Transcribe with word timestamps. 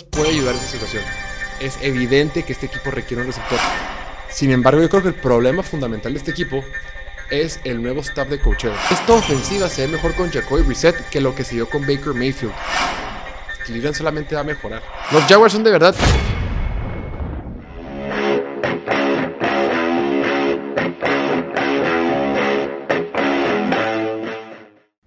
puede 0.00 0.30
ayudar 0.30 0.54
a 0.54 0.56
esa 0.56 0.68
situación. 0.68 1.02
Es 1.60 1.78
evidente 1.82 2.44
que 2.44 2.54
este 2.54 2.64
equipo 2.64 2.90
requiere 2.90 3.20
un 3.20 3.26
receptor. 3.26 3.58
Sin 4.30 4.50
embargo, 4.50 4.80
yo 4.80 4.88
creo 4.88 5.02
que 5.02 5.08
el 5.08 5.14
problema 5.14 5.62
fundamental 5.62 6.14
de 6.14 6.18
este 6.18 6.30
equipo 6.30 6.64
es 7.30 7.60
el 7.64 7.82
nuevo 7.82 8.00
staff 8.00 8.26
de 8.28 8.40
coaching. 8.40 8.70
Esta 8.90 9.12
ofensiva 9.12 9.68
se 9.68 9.82
ve 9.82 9.88
mejor 9.92 10.14
con 10.14 10.30
Jacoby 10.30 10.62
Brissett 10.62 10.96
que 11.10 11.20
lo 11.20 11.34
que 11.34 11.44
se 11.44 11.56
dio 11.56 11.68
con 11.68 11.82
Baker 11.82 12.14
Mayfield. 12.14 12.54
Cleveland 13.66 13.94
solamente 13.94 14.34
va 14.34 14.40
a 14.40 14.44
mejorar. 14.44 14.82
Los 15.10 15.24
Jaguars 15.24 15.52
son 15.52 15.62
de 15.62 15.72
verdad 15.72 15.94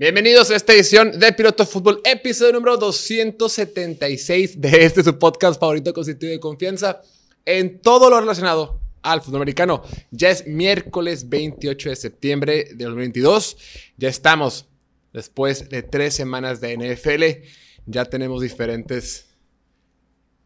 Bienvenidos 0.05 0.51
a 0.51 0.55
esta 0.55 0.71
edición 0.71 1.17
de 1.17 1.33
Piloto 1.33 1.65
Fútbol, 1.65 1.99
episodio 2.03 2.53
número 2.53 2.77
276 2.77 4.61
de 4.61 4.85
este 4.85 5.03
su 5.03 5.17
podcast 5.17 5.59
favorito 5.59 5.95
con 5.95 6.05
sentido 6.05 6.31
de 6.31 6.39
confianza 6.39 7.01
en 7.43 7.81
todo 7.81 8.11
lo 8.11 8.19
relacionado 8.19 8.79
al 9.01 9.21
fútbol 9.21 9.37
americano. 9.37 9.81
Ya 10.11 10.29
es 10.29 10.45
miércoles 10.45 11.27
28 11.27 11.89
de 11.89 11.95
septiembre 11.95 12.65
de 12.75 12.85
2022. 12.85 13.57
Ya 13.97 14.07
estamos 14.07 14.67
después 15.11 15.69
de 15.69 15.81
tres 15.81 16.13
semanas 16.13 16.61
de 16.61 16.77
NFL. 16.77 17.47
Ya 17.87 18.05
tenemos 18.05 18.43
diferentes 18.43 19.35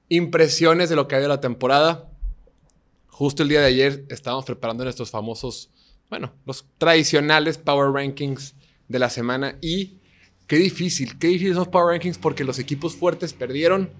impresiones 0.07 0.87
de 0.87 0.95
lo 0.95 1.09
que 1.09 1.15
ha 1.15 1.17
habido 1.17 1.27
la 1.27 1.41
temporada. 1.41 2.09
Justo 3.07 3.43
el 3.43 3.49
día 3.49 3.59
de 3.59 3.67
ayer 3.67 4.05
estábamos 4.07 4.45
preparando 4.45 4.85
nuestros 4.85 5.11
famosos, 5.11 5.69
bueno, 6.09 6.33
los 6.45 6.65
tradicionales 6.77 7.57
Power 7.57 7.91
Rankings 7.91 8.55
de 8.89 8.99
la 8.99 9.09
semana 9.09 9.57
y 9.61 9.99
qué 10.47 10.57
difícil, 10.57 11.17
qué 11.17 11.27
difícil 11.27 11.53
los 11.53 11.69
Power 11.69 11.93
Rankings 11.93 12.17
porque 12.17 12.43
los 12.43 12.59
equipos 12.59 12.95
fuertes 12.95 13.33
perdieron, 13.33 13.91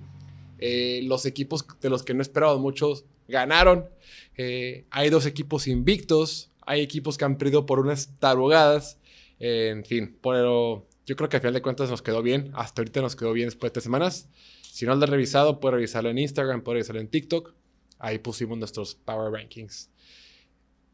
eh, 0.58 1.02
los 1.04 1.26
equipos 1.26 1.66
de 1.80 1.90
los 1.90 2.04
que 2.04 2.14
no 2.14 2.22
esperábamos 2.22 2.62
muchos 2.62 3.06
ganaron, 3.30 3.88
eh, 4.36 4.86
hay 4.90 5.10
dos 5.10 5.26
equipos 5.26 5.68
invictos, 5.68 6.52
hay 6.66 6.82
equipos 6.82 7.18
que 7.18 7.26
han 7.26 7.38
perdido 7.38 7.66
por 7.66 7.80
unas 7.80 8.20
tarugadas, 8.20 8.98
eh, 9.40 9.70
en 9.72 9.86
fin, 9.86 10.18
pero 10.22 10.88
yo 11.06 11.16
creo 11.16 11.30
que 11.30 11.38
al 11.38 11.42
final 11.42 11.54
de 11.54 11.62
cuentas 11.62 11.90
nos 11.90 12.02
quedó 12.02 12.22
bien, 12.22 12.52
hasta 12.54 12.82
ahorita 12.82 13.02
nos 13.02 13.16
quedó 13.16 13.32
bien 13.32 13.48
después 13.48 13.70
de 13.70 13.76
tres 13.76 13.84
semanas. 13.84 14.28
Si 14.62 14.86
no 14.86 14.96
lo 14.96 15.04
has 15.04 15.10
revisado, 15.10 15.60
puedes 15.60 15.74
revisarlo 15.74 16.10
en 16.10 16.18
Instagram, 16.18 16.62
puedes 16.62 16.78
revisarlo 16.78 17.02
en 17.02 17.08
TikTok. 17.10 17.54
Ahí 17.98 18.20
pusimos 18.20 18.58
nuestros 18.58 18.96
Power 18.96 19.32
Rankings. 19.32 19.90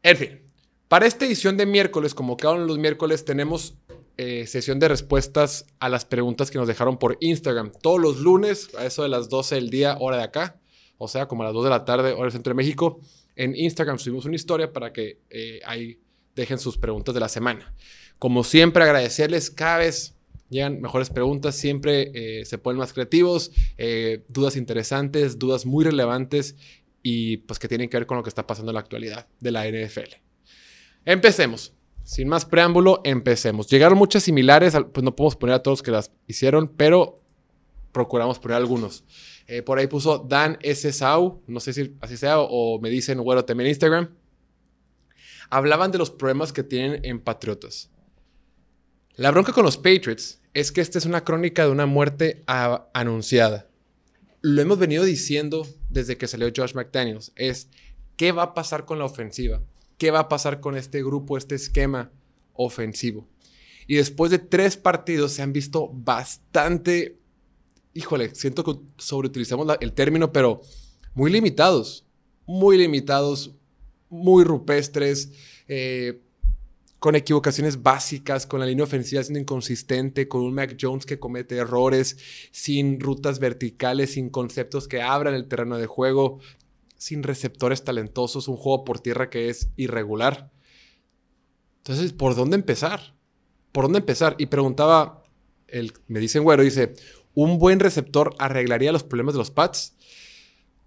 En 0.02 0.16
fin, 0.16 0.40
para 0.88 1.06
esta 1.06 1.26
edición 1.26 1.56
de 1.56 1.66
miércoles, 1.66 2.14
como 2.14 2.36
cada 2.36 2.54
uno 2.54 2.62
de 2.62 2.68
los 2.68 2.78
miércoles, 2.78 3.24
tenemos 3.24 3.74
eh, 4.18 4.46
sesión 4.46 4.78
de 4.78 4.88
respuestas 4.88 5.66
a 5.78 5.90
las 5.90 6.06
preguntas 6.06 6.50
que 6.50 6.58
nos 6.58 6.66
dejaron 6.66 6.98
por 6.98 7.18
Instagram. 7.20 7.70
Todos 7.82 8.00
los 8.00 8.20
lunes, 8.20 8.70
a 8.78 8.86
eso 8.86 9.02
de 9.02 9.10
las 9.10 9.28
12 9.28 9.56
del 9.56 9.68
día, 9.70 9.96
hora 10.00 10.16
de 10.16 10.22
acá, 10.22 10.58
o 10.96 11.06
sea, 11.06 11.26
como 11.28 11.42
a 11.42 11.46
las 11.46 11.54
2 11.54 11.64
de 11.64 11.70
la 11.70 11.84
tarde, 11.84 12.12
hora 12.12 12.22
del 12.22 12.32
centro 12.32 12.52
de 12.52 12.56
México, 12.56 13.00
en 13.34 13.54
Instagram 13.54 13.98
subimos 13.98 14.24
una 14.24 14.36
historia 14.36 14.72
para 14.72 14.92
que 14.92 15.20
eh, 15.28 15.60
ahí 15.66 16.00
dejen 16.34 16.58
sus 16.58 16.78
preguntas 16.78 17.14
de 17.14 17.20
la 17.20 17.28
semana. 17.28 17.74
Como 18.18 18.42
siempre, 18.42 18.82
agradecerles 18.82 19.50
cada 19.50 19.78
vez. 19.78 20.14
Llegan 20.48 20.80
mejores 20.80 21.10
preguntas, 21.10 21.56
siempre 21.56 22.12
eh, 22.14 22.44
se 22.44 22.56
ponen 22.56 22.78
más 22.78 22.92
creativos, 22.92 23.50
dudas 24.28 24.56
interesantes, 24.56 25.38
dudas 25.38 25.66
muy 25.66 25.84
relevantes 25.84 26.54
y 27.02 27.38
pues 27.38 27.58
que 27.58 27.68
tienen 27.68 27.88
que 27.88 27.98
ver 27.98 28.06
con 28.06 28.16
lo 28.16 28.22
que 28.22 28.28
está 28.28 28.46
pasando 28.46 28.70
en 28.70 28.74
la 28.74 28.80
actualidad 28.80 29.26
de 29.40 29.50
la 29.50 29.68
NFL. 29.68 30.14
Empecemos. 31.04 31.75
Sin 32.06 32.28
más 32.28 32.44
preámbulo, 32.44 33.00
empecemos. 33.02 33.66
Llegaron 33.66 33.98
muchas 33.98 34.22
similares, 34.22 34.74
pues 34.92 35.02
no 35.02 35.16
podemos 35.16 35.34
poner 35.34 35.56
a 35.56 35.62
todos 35.64 35.82
que 35.82 35.90
las 35.90 36.12
hicieron, 36.28 36.68
pero 36.68 37.20
procuramos 37.90 38.38
poner 38.38 38.58
algunos. 38.58 39.02
Eh, 39.48 39.62
por 39.62 39.80
ahí 39.80 39.88
puso 39.88 40.18
Dan 40.18 40.56
S. 40.62 40.92
Sau, 40.92 41.42
no 41.48 41.58
sé 41.58 41.72
si 41.72 41.96
así 42.00 42.16
sea, 42.16 42.38
o, 42.38 42.78
me 42.80 42.90
dicen, 42.90 43.20
bueno, 43.24 43.44
también 43.44 43.66
en 43.66 43.70
Instagram. 43.70 44.14
Hablaban 45.50 45.90
de 45.90 45.98
los 45.98 46.12
problemas 46.12 46.52
que 46.52 46.62
tienen 46.62 47.04
en 47.04 47.18
Patriotas. 47.18 47.90
La 49.16 49.32
bronca 49.32 49.52
con 49.52 49.64
los 49.64 49.76
Patriots 49.76 50.40
es 50.54 50.70
que 50.70 50.82
esta 50.82 50.98
es 50.98 51.06
una 51.06 51.24
crónica 51.24 51.64
de 51.64 51.72
una 51.72 51.86
muerte 51.86 52.44
anunciada. 52.46 53.66
Lo 54.42 54.62
hemos 54.62 54.78
venido 54.78 55.02
diciendo 55.02 55.66
desde 55.90 56.16
que 56.16 56.28
salió 56.28 56.52
Josh 56.56 56.74
McDaniels. 56.74 57.32
Es, 57.34 57.68
¿qué 58.16 58.30
va 58.30 58.44
a 58.44 58.54
pasar 58.54 58.84
con 58.84 59.00
la 59.00 59.06
ofensiva? 59.06 59.60
Qué 59.98 60.10
va 60.10 60.20
a 60.20 60.28
pasar 60.28 60.60
con 60.60 60.76
este 60.76 61.02
grupo, 61.02 61.38
este 61.38 61.54
esquema 61.54 62.10
ofensivo. 62.54 63.26
Y 63.86 63.96
después 63.96 64.30
de 64.30 64.38
tres 64.38 64.76
partidos 64.76 65.32
se 65.32 65.42
han 65.42 65.52
visto 65.52 65.90
bastante, 65.92 67.18
híjole, 67.94 68.34
siento 68.34 68.64
que 68.64 68.74
sobreutilizamos 68.98 69.66
el 69.80 69.92
término, 69.92 70.32
pero 70.32 70.60
muy 71.14 71.30
limitados, 71.30 72.04
muy 72.46 72.76
limitados, 72.78 73.54
muy 74.08 74.44
rupestres, 74.44 75.32
eh, 75.68 76.20
con 76.98 77.14
equivocaciones 77.14 77.82
básicas, 77.82 78.46
con 78.46 78.58
la 78.58 78.66
línea 78.66 78.84
ofensiva 78.84 79.22
siendo 79.22 79.38
inconsistente, 79.38 80.28
con 80.28 80.40
un 80.40 80.54
Mac 80.54 80.76
Jones 80.80 81.06
que 81.06 81.18
comete 81.18 81.56
errores, 81.56 82.16
sin 82.50 82.98
rutas 82.98 83.38
verticales, 83.38 84.14
sin 84.14 84.30
conceptos 84.30 84.88
que 84.88 85.02
abran 85.02 85.34
el 85.34 85.46
terreno 85.46 85.78
de 85.78 85.86
juego, 85.86 86.40
sin 86.96 87.22
receptores 87.22 87.84
talentosos, 87.84 88.48
un 88.48 88.56
juego 88.56 88.84
por 88.84 89.00
tierra 89.00 89.30
que 89.30 89.48
es 89.48 89.68
irregular. 89.76 90.50
Entonces, 91.78 92.12
¿por 92.12 92.34
dónde 92.34 92.56
empezar? 92.56 93.14
¿Por 93.72 93.84
dónde 93.84 93.98
empezar? 93.98 94.34
Y 94.38 94.46
preguntaba, 94.46 95.22
el, 95.68 95.92
me 96.08 96.20
dicen 96.20 96.42
güero, 96.42 96.62
dice, 96.62 96.94
¿un 97.34 97.58
buen 97.58 97.80
receptor 97.80 98.34
arreglaría 98.38 98.92
los 98.92 99.04
problemas 99.04 99.34
de 99.34 99.38
los 99.38 99.50
Pats? 99.50 99.94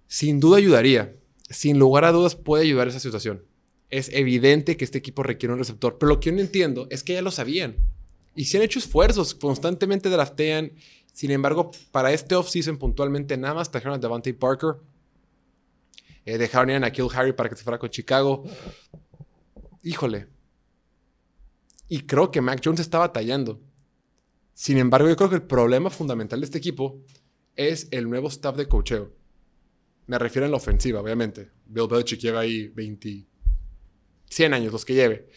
Sin 0.07 0.39
duda 0.39 0.57
ayudaría. 0.57 1.15
Sin 1.49 1.79
lugar 1.79 2.05
a 2.05 2.11
dudas 2.11 2.35
puede 2.35 2.63
ayudar 2.63 2.87
a 2.87 2.89
esa 2.89 2.99
situación. 2.99 3.45
Es 3.89 4.09
evidente 4.09 4.77
que 4.77 4.85
este 4.85 4.97
equipo 4.97 5.23
requiere 5.23 5.53
un 5.53 5.59
receptor, 5.59 5.97
pero 5.97 6.09
lo 6.09 6.19
que 6.19 6.29
yo 6.29 6.35
no 6.35 6.41
entiendo 6.41 6.87
es 6.89 7.03
que 7.03 7.13
ya 7.13 7.21
lo 7.21 7.31
sabían. 7.31 7.77
Y 8.35 8.45
se 8.45 8.57
han 8.57 8.63
hecho 8.63 8.79
esfuerzos, 8.79 9.35
constantemente 9.35 10.09
draftean. 10.09 10.73
Sin 11.11 11.31
embargo, 11.31 11.71
para 11.91 12.13
este 12.13 12.35
offseason 12.35 12.77
puntualmente 12.77 13.35
nada 13.37 13.55
más 13.55 13.71
trajeron 13.71 13.95
a 13.95 13.97
Devante 13.97 14.33
Parker 14.33 14.75
eh, 16.29 16.37
dejaron 16.37 16.83
a 16.83 16.91
Kill 16.91 17.07
Harry 17.13 17.33
para 17.33 17.49
que 17.49 17.55
se 17.55 17.63
fuera 17.63 17.79
con 17.79 17.89
Chicago. 17.89 18.43
Híjole. 19.81 20.27
Y 21.87 22.01
creo 22.01 22.29
que 22.29 22.39
Mac 22.39 22.61
Jones 22.63 22.81
está 22.81 22.99
batallando. 22.99 23.59
Sin 24.53 24.77
embargo, 24.77 25.09
yo 25.09 25.15
creo 25.15 25.29
que 25.29 25.37
el 25.37 25.41
problema 25.41 25.89
fundamental 25.89 26.39
de 26.39 26.45
este 26.45 26.59
equipo 26.59 27.01
es 27.55 27.87
el 27.91 28.09
nuevo 28.09 28.27
staff 28.27 28.55
de 28.55 28.67
cocheo. 28.67 29.11
Me 30.05 30.19
refiero 30.19 30.45
a 30.45 30.49
la 30.49 30.57
ofensiva, 30.57 31.01
obviamente. 31.01 31.49
Bill 31.65 31.87
Belichick 31.87 32.19
lleva 32.19 32.41
ahí 32.41 32.67
20, 32.67 33.25
100 34.29 34.53
años, 34.53 34.71
los 34.71 34.85
que 34.85 34.93
lleve. 34.93 35.29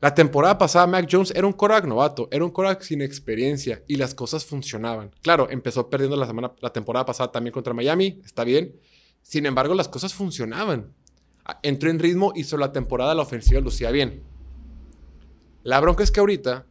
La 0.00 0.14
temporada 0.14 0.58
pasada 0.58 0.86
Mac 0.86 1.06
Jones 1.10 1.32
era 1.34 1.46
un 1.46 1.52
Korak 1.52 1.84
novato, 1.84 2.28
era 2.32 2.44
un 2.44 2.50
Korak 2.50 2.82
sin 2.82 3.02
experiencia 3.02 3.84
y 3.86 3.96
las 3.96 4.14
cosas 4.14 4.44
funcionaban. 4.44 5.10
Claro, 5.22 5.48
empezó 5.50 5.88
perdiendo 5.90 6.16
la, 6.16 6.26
semana, 6.26 6.52
la 6.60 6.72
temporada 6.72 7.04
pasada 7.04 7.30
también 7.30 7.52
contra 7.52 7.72
Miami, 7.72 8.20
está 8.24 8.42
bien, 8.42 8.74
sin 9.22 9.46
embargo, 9.46 9.74
las 9.74 9.88
cosas 9.88 10.14
funcionaban. 10.14 10.94
Entró 11.62 11.90
en 11.90 11.98
ritmo, 11.98 12.32
hizo 12.36 12.56
la 12.56 12.72
temporada, 12.72 13.14
la 13.14 13.22
ofensiva 13.22 13.60
lucía 13.60 13.90
bien. 13.90 14.22
La 15.62 15.80
bronca 15.80 16.02
es 16.02 16.10
que 16.10 16.20
ahorita, 16.20 16.66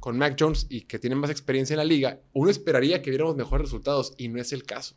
con 0.00 0.18
Mac 0.18 0.36
Jones 0.38 0.66
y 0.68 0.82
que 0.82 0.98
tiene 0.98 1.16
más 1.16 1.30
experiencia 1.30 1.74
en 1.74 1.78
la 1.78 1.84
liga, 1.84 2.20
uno 2.32 2.50
esperaría 2.50 3.02
que 3.02 3.10
viéramos 3.10 3.36
mejores 3.36 3.66
resultados 3.66 4.14
y 4.18 4.28
no 4.28 4.40
es 4.40 4.52
el 4.52 4.64
caso. 4.64 4.96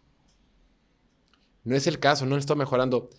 No 1.64 1.76
es 1.76 1.88
el 1.88 2.00
caso, 2.00 2.26
no 2.26 2.38
está 2.38 2.56
mejorando. 2.56 3.10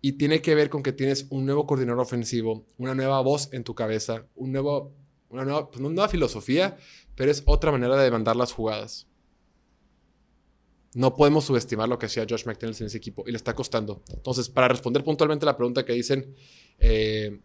Y 0.00 0.12
tiene 0.12 0.40
que 0.42 0.54
ver 0.54 0.70
con 0.70 0.82
que 0.82 0.92
tienes 0.92 1.26
un 1.30 1.44
nuevo 1.46 1.66
coordinador 1.66 2.00
ofensivo, 2.00 2.66
una 2.78 2.94
nueva 2.94 3.20
voz 3.20 3.52
en 3.52 3.64
tu 3.64 3.74
cabeza, 3.74 4.26
un 4.34 4.52
nuevo, 4.52 4.92
una, 5.28 5.44
nueva, 5.44 5.70
pues, 5.70 5.80
una 5.80 5.90
nueva 5.90 6.08
filosofía, 6.08 6.76
pero 7.14 7.30
es 7.30 7.42
otra 7.46 7.70
manera 7.70 7.96
de 7.96 8.10
mandar 8.10 8.36
las 8.36 8.52
jugadas. 8.52 9.06
No 10.94 11.14
podemos 11.14 11.44
subestimar 11.44 11.88
lo 11.88 11.98
que 11.98 12.06
hacía 12.06 12.26
Josh 12.28 12.44
McDaniels 12.46 12.80
en 12.80 12.88
ese 12.88 12.98
equipo 12.98 13.24
y 13.26 13.30
le 13.30 13.36
está 13.36 13.54
costando. 13.54 14.02
Entonces, 14.12 14.48
para 14.48 14.68
responder 14.68 15.04
puntualmente 15.04 15.44
a 15.44 15.46
la 15.46 15.56
pregunta 15.56 15.84
que 15.84 15.92
dicen, 15.92 16.34
eh, 16.78 17.40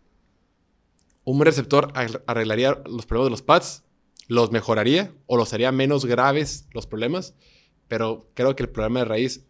¿un 1.24 1.44
receptor 1.46 1.94
arreglaría 2.25 2.81
los 2.86 3.06
problemas 3.06 3.28
de 3.28 3.31
los 3.31 3.42
pads? 3.44 3.84
¿Los 4.28 4.52
mejoraría 4.52 5.14
o 5.28 5.38
los 5.38 5.54
haría 5.54 5.72
menos 5.72 6.06
graves 6.06 6.68
los 6.74 6.88
problemas? 6.88 7.36
Pero 7.88 8.31
creo 8.34 8.56
que 8.56 8.64
el 8.64 8.69
problema 8.69 9.02
de 9.02 9.06
raíz 9.06 9.46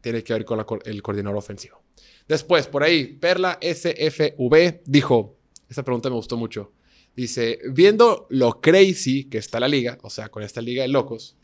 tiene 0.00 0.22
que 0.22 0.32
ver 0.32 0.44
con 0.44 0.64
el 0.84 1.02
coordinador 1.02 1.36
ofensivo. 1.36 1.82
Después, 2.28 2.68
por 2.68 2.84
ahí, 2.84 3.06
Perla 3.06 3.58
SFV 3.60 4.82
dijo, 4.84 5.36
esta 5.68 5.82
pregunta 5.82 6.08
me 6.08 6.16
gustó 6.16 6.36
mucho. 6.36 6.72
Dice, 7.16 7.58
viendo 7.72 8.26
lo 8.30 8.60
crazy 8.60 9.24
que 9.24 9.38
está 9.38 9.58
la 9.58 9.68
liga, 9.68 9.98
o 10.02 10.10
sea, 10.10 10.28
con 10.28 10.42
esta 10.42 10.60
liga 10.60 10.82
de 10.82 10.88
locos, 10.88 11.36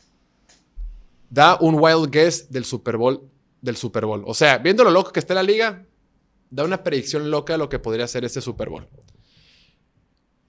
da 1.33 1.57
un 1.59 1.75
wild 1.79 2.11
guess 2.11 2.51
del 2.51 2.63
Super 2.63 2.95
Bowl. 2.95 3.27
Del 3.59 3.75
Super 3.75 4.05
Bowl. 4.05 4.23
O 4.27 4.35
sea, 4.35 4.59
viendo 4.59 4.83
lo 4.83 4.91
loco 4.91 5.11
que 5.11 5.19
está 5.19 5.33
la 5.33 5.41
liga, 5.41 5.87
da 6.51 6.63
una 6.63 6.83
predicción 6.83 7.31
loca 7.31 7.53
de 7.53 7.59
lo 7.59 7.69
que 7.69 7.79
podría 7.79 8.07
ser 8.07 8.23
este 8.23 8.39
Super 8.39 8.69
Bowl. 8.69 8.87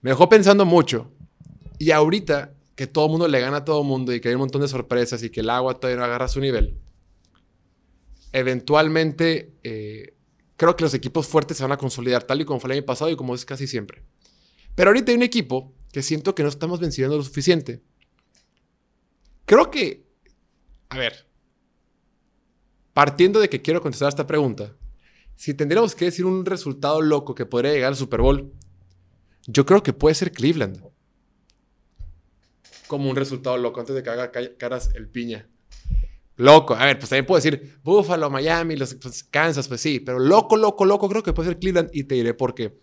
Me 0.02 0.10
dejó 0.10 0.28
pensando 0.28 0.66
mucho. 0.66 1.10
Y 1.78 1.90
ahorita 1.90 2.54
que 2.74 2.86
todo 2.86 3.06
el 3.06 3.12
mundo 3.12 3.28
le 3.28 3.40
gana 3.40 3.58
a 3.58 3.64
todo 3.64 3.80
el 3.80 3.86
mundo 3.86 4.12
y 4.12 4.20
que 4.20 4.28
hay 4.28 4.34
un 4.34 4.40
montón 4.40 4.60
de 4.60 4.68
sorpresas 4.68 5.22
y 5.22 5.30
que 5.30 5.40
el 5.40 5.48
agua 5.48 5.80
todavía 5.80 6.00
no 6.00 6.04
agarra 6.04 6.28
su 6.28 6.40
nivel, 6.40 6.76
eventualmente 8.32 9.54
eh, 9.62 10.14
creo 10.56 10.76
que 10.76 10.84
los 10.84 10.92
equipos 10.92 11.26
fuertes 11.26 11.56
se 11.56 11.62
van 11.62 11.72
a 11.72 11.78
consolidar 11.78 12.24
tal 12.24 12.40
y 12.40 12.44
como 12.44 12.60
fue 12.60 12.68
el 12.68 12.78
año 12.78 12.86
pasado 12.86 13.10
y 13.10 13.16
como 13.16 13.34
es 13.34 13.44
casi 13.44 13.66
siempre. 13.66 14.02
Pero 14.74 14.90
ahorita 14.90 15.12
hay 15.12 15.16
un 15.16 15.22
equipo 15.22 15.72
que 15.92 16.02
siento 16.02 16.34
que 16.34 16.42
no 16.42 16.48
estamos 16.48 16.80
venciendo 16.80 17.16
lo 17.16 17.22
suficiente. 17.22 17.80
Creo 19.46 19.70
que, 19.70 20.03
a 20.88 20.98
ver, 20.98 21.26
partiendo 22.92 23.40
de 23.40 23.48
que 23.48 23.62
quiero 23.62 23.80
contestar 23.82 24.08
esta 24.08 24.26
pregunta, 24.26 24.74
si 25.36 25.54
tendríamos 25.54 25.94
que 25.94 26.06
decir 26.06 26.24
un 26.24 26.46
resultado 26.46 27.02
loco 27.02 27.34
que 27.34 27.46
podría 27.46 27.72
llegar 27.72 27.88
al 27.88 27.96
Super 27.96 28.20
Bowl, 28.20 28.52
yo 29.46 29.66
creo 29.66 29.82
que 29.82 29.92
puede 29.92 30.14
ser 30.14 30.32
Cleveland. 30.32 30.82
Como 32.86 33.10
un 33.10 33.16
resultado 33.16 33.56
loco 33.56 33.80
antes 33.80 33.94
de 33.94 34.02
que 34.02 34.10
haga 34.10 34.30
caras 34.58 34.90
el 34.94 35.08
piña. 35.08 35.48
Loco, 36.36 36.74
a 36.74 36.84
ver, 36.86 36.98
pues 36.98 37.10
también 37.10 37.26
puedo 37.26 37.40
decir 37.40 37.78
Buffalo, 37.82 38.28
Miami, 38.28 38.76
los, 38.76 38.94
pues, 38.94 39.22
Kansas, 39.22 39.68
pues 39.68 39.80
sí, 39.80 40.00
pero 40.00 40.18
loco, 40.18 40.56
loco, 40.56 40.84
loco, 40.84 41.08
creo 41.08 41.22
que 41.22 41.32
puede 41.32 41.50
ser 41.50 41.58
Cleveland 41.58 41.90
y 41.92 42.04
te 42.04 42.16
diré 42.16 42.34
por 42.34 42.54
qué. 42.54 42.78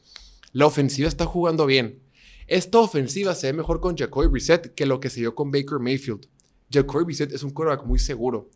La 0.54 0.66
ofensiva 0.66 1.08
está 1.08 1.26
jugando 1.26 1.66
bien. 1.66 2.02
Esta 2.48 2.80
ofensiva 2.80 3.36
se 3.36 3.48
ve 3.48 3.54
mejor 3.54 3.80
con 3.80 3.98
Jacoby 3.98 4.28
Brissett 4.28 4.74
que 4.74 4.86
lo 4.86 5.00
que 5.00 5.10
se 5.10 5.20
dio 5.22 5.36
con 5.36 5.52
Baker 5.52 5.80
Mayfield. 5.80 6.28
Jacoby 6.72 7.06
Brissett 7.06 7.32
es 7.32 7.44
un 7.44 7.52
quarterback 7.52 7.86
muy 7.86 8.00
seguro. 8.00 8.50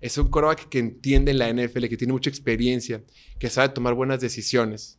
Es 0.00 0.16
un 0.18 0.28
quarterback 0.28 0.68
que 0.68 0.78
entiende 0.78 1.34
la 1.34 1.52
NFL, 1.52 1.86
que 1.86 1.96
tiene 1.96 2.12
mucha 2.12 2.30
experiencia, 2.30 3.04
que 3.38 3.50
sabe 3.50 3.68
tomar 3.70 3.94
buenas 3.94 4.20
decisiones. 4.20 4.98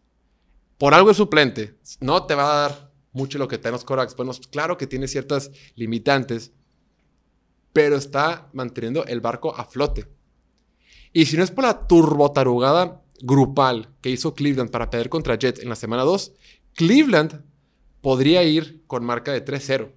Por 0.78 0.94
algo 0.94 1.12
es 1.12 1.18
suplente. 1.18 1.76
No 2.00 2.26
te 2.26 2.36
va 2.36 2.52
a 2.52 2.70
dar 2.70 2.92
mucho 3.14 3.38
lo 3.38 3.48
que 3.48 3.58
tienen 3.58 3.74
los 3.74 3.84
quarterbacks 3.84 4.16
Bueno, 4.16 4.32
Claro 4.52 4.78
que 4.78 4.88
tiene 4.88 5.08
ciertas 5.08 5.52
limitantes, 5.76 6.52
pero 7.74 7.98
está 7.98 8.50
manteniendo 8.54 9.06
el 9.06 9.22
barco 9.22 9.56
a 9.56 9.66
flote. 9.66 10.08
Y 11.14 11.26
si 11.26 11.38
no 11.38 11.44
es 11.44 11.52
por 11.52 11.66
la 11.66 11.88
turbotarugada 11.88 13.02
grupal 13.22 13.90
que 14.02 14.10
hizo 14.10 14.34
Cleveland 14.34 14.72
para 14.72 14.90
perder 14.90 15.10
contra 15.10 15.38
Jets 15.38 15.62
en 15.62 15.70
la 15.70 15.76
semana 15.76 16.04
2, 16.04 16.34
Cleveland 16.74 17.44
podría 18.02 18.44
ir 18.44 18.84
con 18.88 19.04
marca 19.04 19.32
de 19.32 19.44
3-0. 19.44 19.92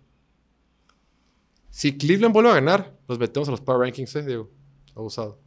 Si 1.74 1.98
Cleveland 1.98 2.32
vuelve 2.32 2.50
a 2.50 2.54
ganar, 2.54 2.96
los 3.08 3.18
metemos 3.18 3.48
a 3.48 3.50
los 3.50 3.60
Power 3.60 3.80
Rankings, 3.80 4.14
¿eh, 4.14 4.22
Diego? 4.22 4.48
Abusado. 4.94 5.40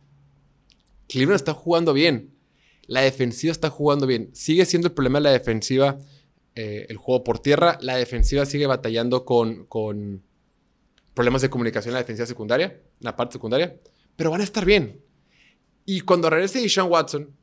Cleveland 1.08 1.38
está 1.38 1.54
jugando 1.54 1.94
bien. 1.94 2.36
La 2.86 3.00
defensiva 3.00 3.54
está 3.54 3.70
jugando 3.70 4.06
bien. 4.06 4.30
Sigue 4.34 4.66
siendo 4.66 4.90
el 4.90 4.94
problema 4.94 5.20
de 5.20 5.24
la 5.24 5.32
defensiva 5.32 6.00
eh, 6.54 6.86
el 6.90 6.98
juego 6.98 7.24
por 7.24 7.40
tierra. 7.40 7.78
La 7.80 7.96
defensiva 7.96 8.46
sigue 8.46 8.68
batallando 8.68 9.24
con, 9.24 9.68
con 9.68 10.22
problemas 11.14 11.44
de 11.44 11.50
comunicación 11.50 11.92
en 11.92 11.94
la 11.94 12.02
defensiva 12.02 12.26
secundaria, 12.26 12.66
en 12.66 12.82
la 13.00 13.16
parte 13.16 13.32
secundaria. 13.32 13.80
Pero 14.18 14.30
van 14.30 14.42
a 14.42 14.44
estar 14.44 14.66
bien. 14.66 15.02
Y 15.86 16.02
cuando 16.02 16.30
regrese 16.30 16.68
Sean 16.68 16.92
Watson, 16.92 17.34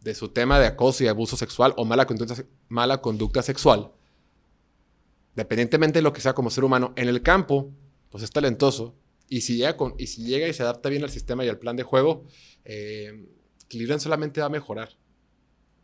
de 0.00 0.12
su 0.16 0.30
tema 0.30 0.58
de 0.58 0.66
acoso 0.66 1.04
y 1.04 1.06
abuso 1.06 1.36
sexual 1.36 1.72
o 1.76 1.84
mala 1.84 3.00
conducta 3.00 3.42
sexual, 3.42 3.92
dependientemente 5.38 6.00
de 6.00 6.02
lo 6.02 6.12
que 6.12 6.20
sea 6.20 6.34
como 6.34 6.50
ser 6.50 6.64
humano, 6.64 6.92
en 6.96 7.08
el 7.08 7.22
campo, 7.22 7.72
pues 8.10 8.24
es 8.24 8.30
talentoso. 8.30 8.96
Y 9.28 9.42
si 9.42 9.56
llega, 9.56 9.76
y, 9.96 10.06
se 10.06 10.62
adapta 10.62 10.88
bien 10.88 11.04
al 11.04 11.10
sistema 11.10 11.44
y 11.44 11.48
al 11.48 11.58
plan 11.58 11.76
de 11.76 11.84
juego, 11.84 12.24
eh, 12.64 13.28
Cleveland 13.68 14.00
solamente 14.00 14.40
va 14.40 14.46
a 14.46 14.50
mejorar. 14.50 14.96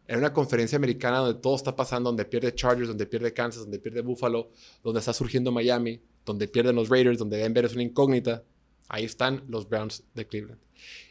En 0.08 0.18
una 0.18 0.32
conferencia 0.32 0.76
americana 0.76 1.18
donde 1.18 1.40
todo 1.40 1.54
está 1.54 1.76
pasando, 1.76 2.10
donde 2.10 2.24
pierde 2.24 2.52
Chargers, 2.52 2.88
donde 2.88 3.06
pierde 3.06 3.32
Kansas, 3.32 3.62
donde 3.62 3.78
pierde 3.78 4.02
Buffalo, 4.02 4.50
donde 4.82 4.98
está 4.98 5.12
surgiendo 5.12 5.52
Miami, 5.52 6.02
donde 6.26 6.48
pierden 6.48 6.74
los 6.74 6.88
Raiders, 6.88 7.18
donde 7.18 7.36
Denver 7.36 7.64
es 7.64 7.74
una 7.74 7.84
incógnita, 7.84 8.42
ahí 8.88 9.04
están 9.04 9.44
los 9.46 9.68
Browns 9.68 10.02
de 10.14 10.26
Cleveland. 10.26 10.60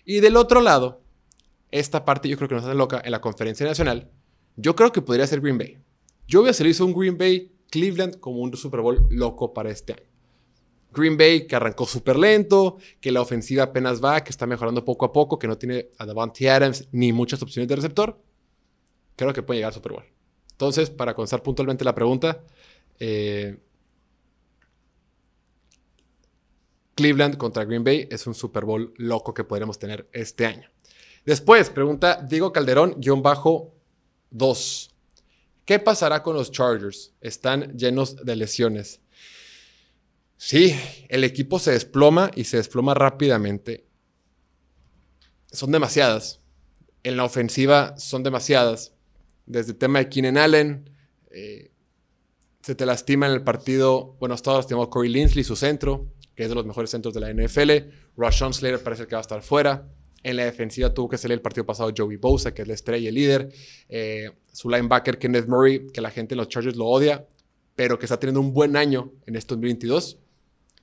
Y 0.03 0.19
del 0.19 0.35
otro 0.35 0.59
lado, 0.59 1.01
esta 1.71 2.03
parte 2.03 2.27
yo 2.27 2.35
creo 2.35 2.49
que 2.49 2.55
nos 2.55 2.65
hace 2.65 2.75
loca 2.75 3.01
en 3.03 3.11
la 3.11 3.21
conferencia 3.21 3.65
nacional. 3.65 4.11
Yo 4.57 4.75
creo 4.75 4.91
que 4.91 5.01
podría 5.01 5.25
ser 5.27 5.39
Green 5.39 5.57
Bay. 5.57 5.77
Yo 6.27 6.41
voy 6.41 6.49
a 6.49 6.51
hacer 6.51 6.69
un 6.81 6.93
Green 6.93 7.17
Bay 7.17 7.52
Cleveland 7.73 8.19
como 8.19 8.41
un 8.41 8.55
Super 8.55 8.81
Bowl 8.81 9.07
loco 9.09 9.51
para 9.51 9.71
este 9.71 9.93
año. 9.93 10.07
Green 10.93 11.17
Bay 11.17 11.47
que 11.47 11.55
arrancó 11.55 11.87
súper 11.87 12.17
lento, 12.17 12.77
que 13.01 13.11
la 13.11 13.19
ofensiva 13.19 13.63
apenas 13.63 13.99
va, 13.99 14.23
que 14.23 14.29
está 14.29 14.45
mejorando 14.45 14.85
poco 14.85 15.05
a 15.05 15.11
poco, 15.11 15.39
que 15.39 15.47
no 15.47 15.57
tiene 15.57 15.89
a 15.97 16.05
Davante 16.05 16.47
Adams 16.51 16.87
ni 16.91 17.11
muchas 17.11 17.41
opciones 17.41 17.67
de 17.67 17.75
receptor. 17.75 18.21
Creo 19.15 19.33
que 19.33 19.41
puede 19.41 19.57
llegar 19.57 19.69
al 19.69 19.73
Super 19.73 19.93
Bowl. 19.93 20.03
Entonces, 20.51 20.91
para 20.91 21.15
contestar 21.15 21.41
puntualmente 21.41 21.83
la 21.83 21.95
pregunta, 21.95 22.43
eh, 22.99 23.57
Cleveland 26.93 27.37
contra 27.37 27.65
Green 27.65 27.83
Bay 27.83 28.07
es 28.11 28.27
un 28.27 28.35
Super 28.35 28.65
Bowl 28.65 28.93
loco 28.97 29.33
que 29.33 29.45
podremos 29.45 29.79
tener 29.79 30.07
este 30.13 30.45
año. 30.45 30.69
Después, 31.25 31.71
pregunta 31.71 32.21
Diego 32.21 32.53
Calderón, 32.53 32.97
guion 32.99 33.23
bajo 33.23 33.73
2. 34.29 34.92
¿Qué 35.65 35.79
pasará 35.79 36.23
con 36.23 36.35
los 36.35 36.51
Chargers? 36.51 37.13
Están 37.21 37.77
llenos 37.77 38.17
de 38.17 38.35
lesiones. 38.35 39.01
Sí, 40.37 40.75
el 41.07 41.23
equipo 41.23 41.57
se 41.57 41.71
desploma 41.71 42.29
y 42.35 42.43
se 42.43 42.57
desploma 42.57 42.93
rápidamente. 42.93 43.87
Son 45.51 45.71
demasiadas. 45.71 46.41
En 47.03 47.15
la 47.15 47.23
ofensiva 47.23 47.97
son 47.97 48.23
demasiadas. 48.23 48.93
Desde 49.45 49.71
el 49.71 49.77
tema 49.77 49.99
de 49.99 50.09
Keenan 50.09 50.37
Allen, 50.37 50.89
eh, 51.31 51.71
se 52.61 52.75
te 52.75 52.85
lastima 52.85 53.27
en 53.27 53.33
el 53.33 53.43
partido. 53.43 54.17
Bueno, 54.19 54.35
ahora 54.35 54.57
lastimado 54.57 54.89
Corey 54.89 55.11
Linsley, 55.11 55.43
su 55.43 55.55
centro, 55.55 56.13
que 56.35 56.43
es 56.43 56.49
de 56.49 56.55
los 56.55 56.65
mejores 56.65 56.89
centros 56.89 57.13
de 57.13 57.21
la 57.21 57.29
NFL. 57.29 57.71
Rashawn 58.17 58.53
Slater 58.53 58.83
parece 58.83 59.07
que 59.07 59.15
va 59.15 59.19
a 59.19 59.21
estar 59.21 59.41
fuera. 59.41 59.87
En 60.23 60.37
la 60.37 60.45
defensiva 60.45 60.93
tuvo 60.93 61.09
que 61.09 61.17
salir 61.17 61.33
el 61.33 61.41
partido 61.41 61.65
pasado 61.65 61.91
Joey 61.95 62.15
Bosa, 62.15 62.53
que 62.53 62.61
es 62.61 62.67
la 62.67 62.73
estrella 62.73 63.03
y 63.03 63.07
el 63.07 63.15
líder. 63.15 63.49
Eh, 63.89 64.31
su 64.51 64.69
linebacker 64.69 65.19
Kenneth 65.19 65.47
Murray, 65.47 65.87
que 65.87 65.99
la 65.99 66.11
gente 66.11 66.33
en 66.33 66.37
los 66.37 66.47
Chargers 66.47 66.77
lo 66.77 66.85
odia, 66.85 67.27
pero 67.75 67.99
que 67.99 68.05
está 68.05 68.17
teniendo 68.17 68.39
un 68.39 68.53
buen 68.53 68.77
año 68.77 69.11
en 69.25 69.35
este 69.35 69.49
2022. 69.49 70.19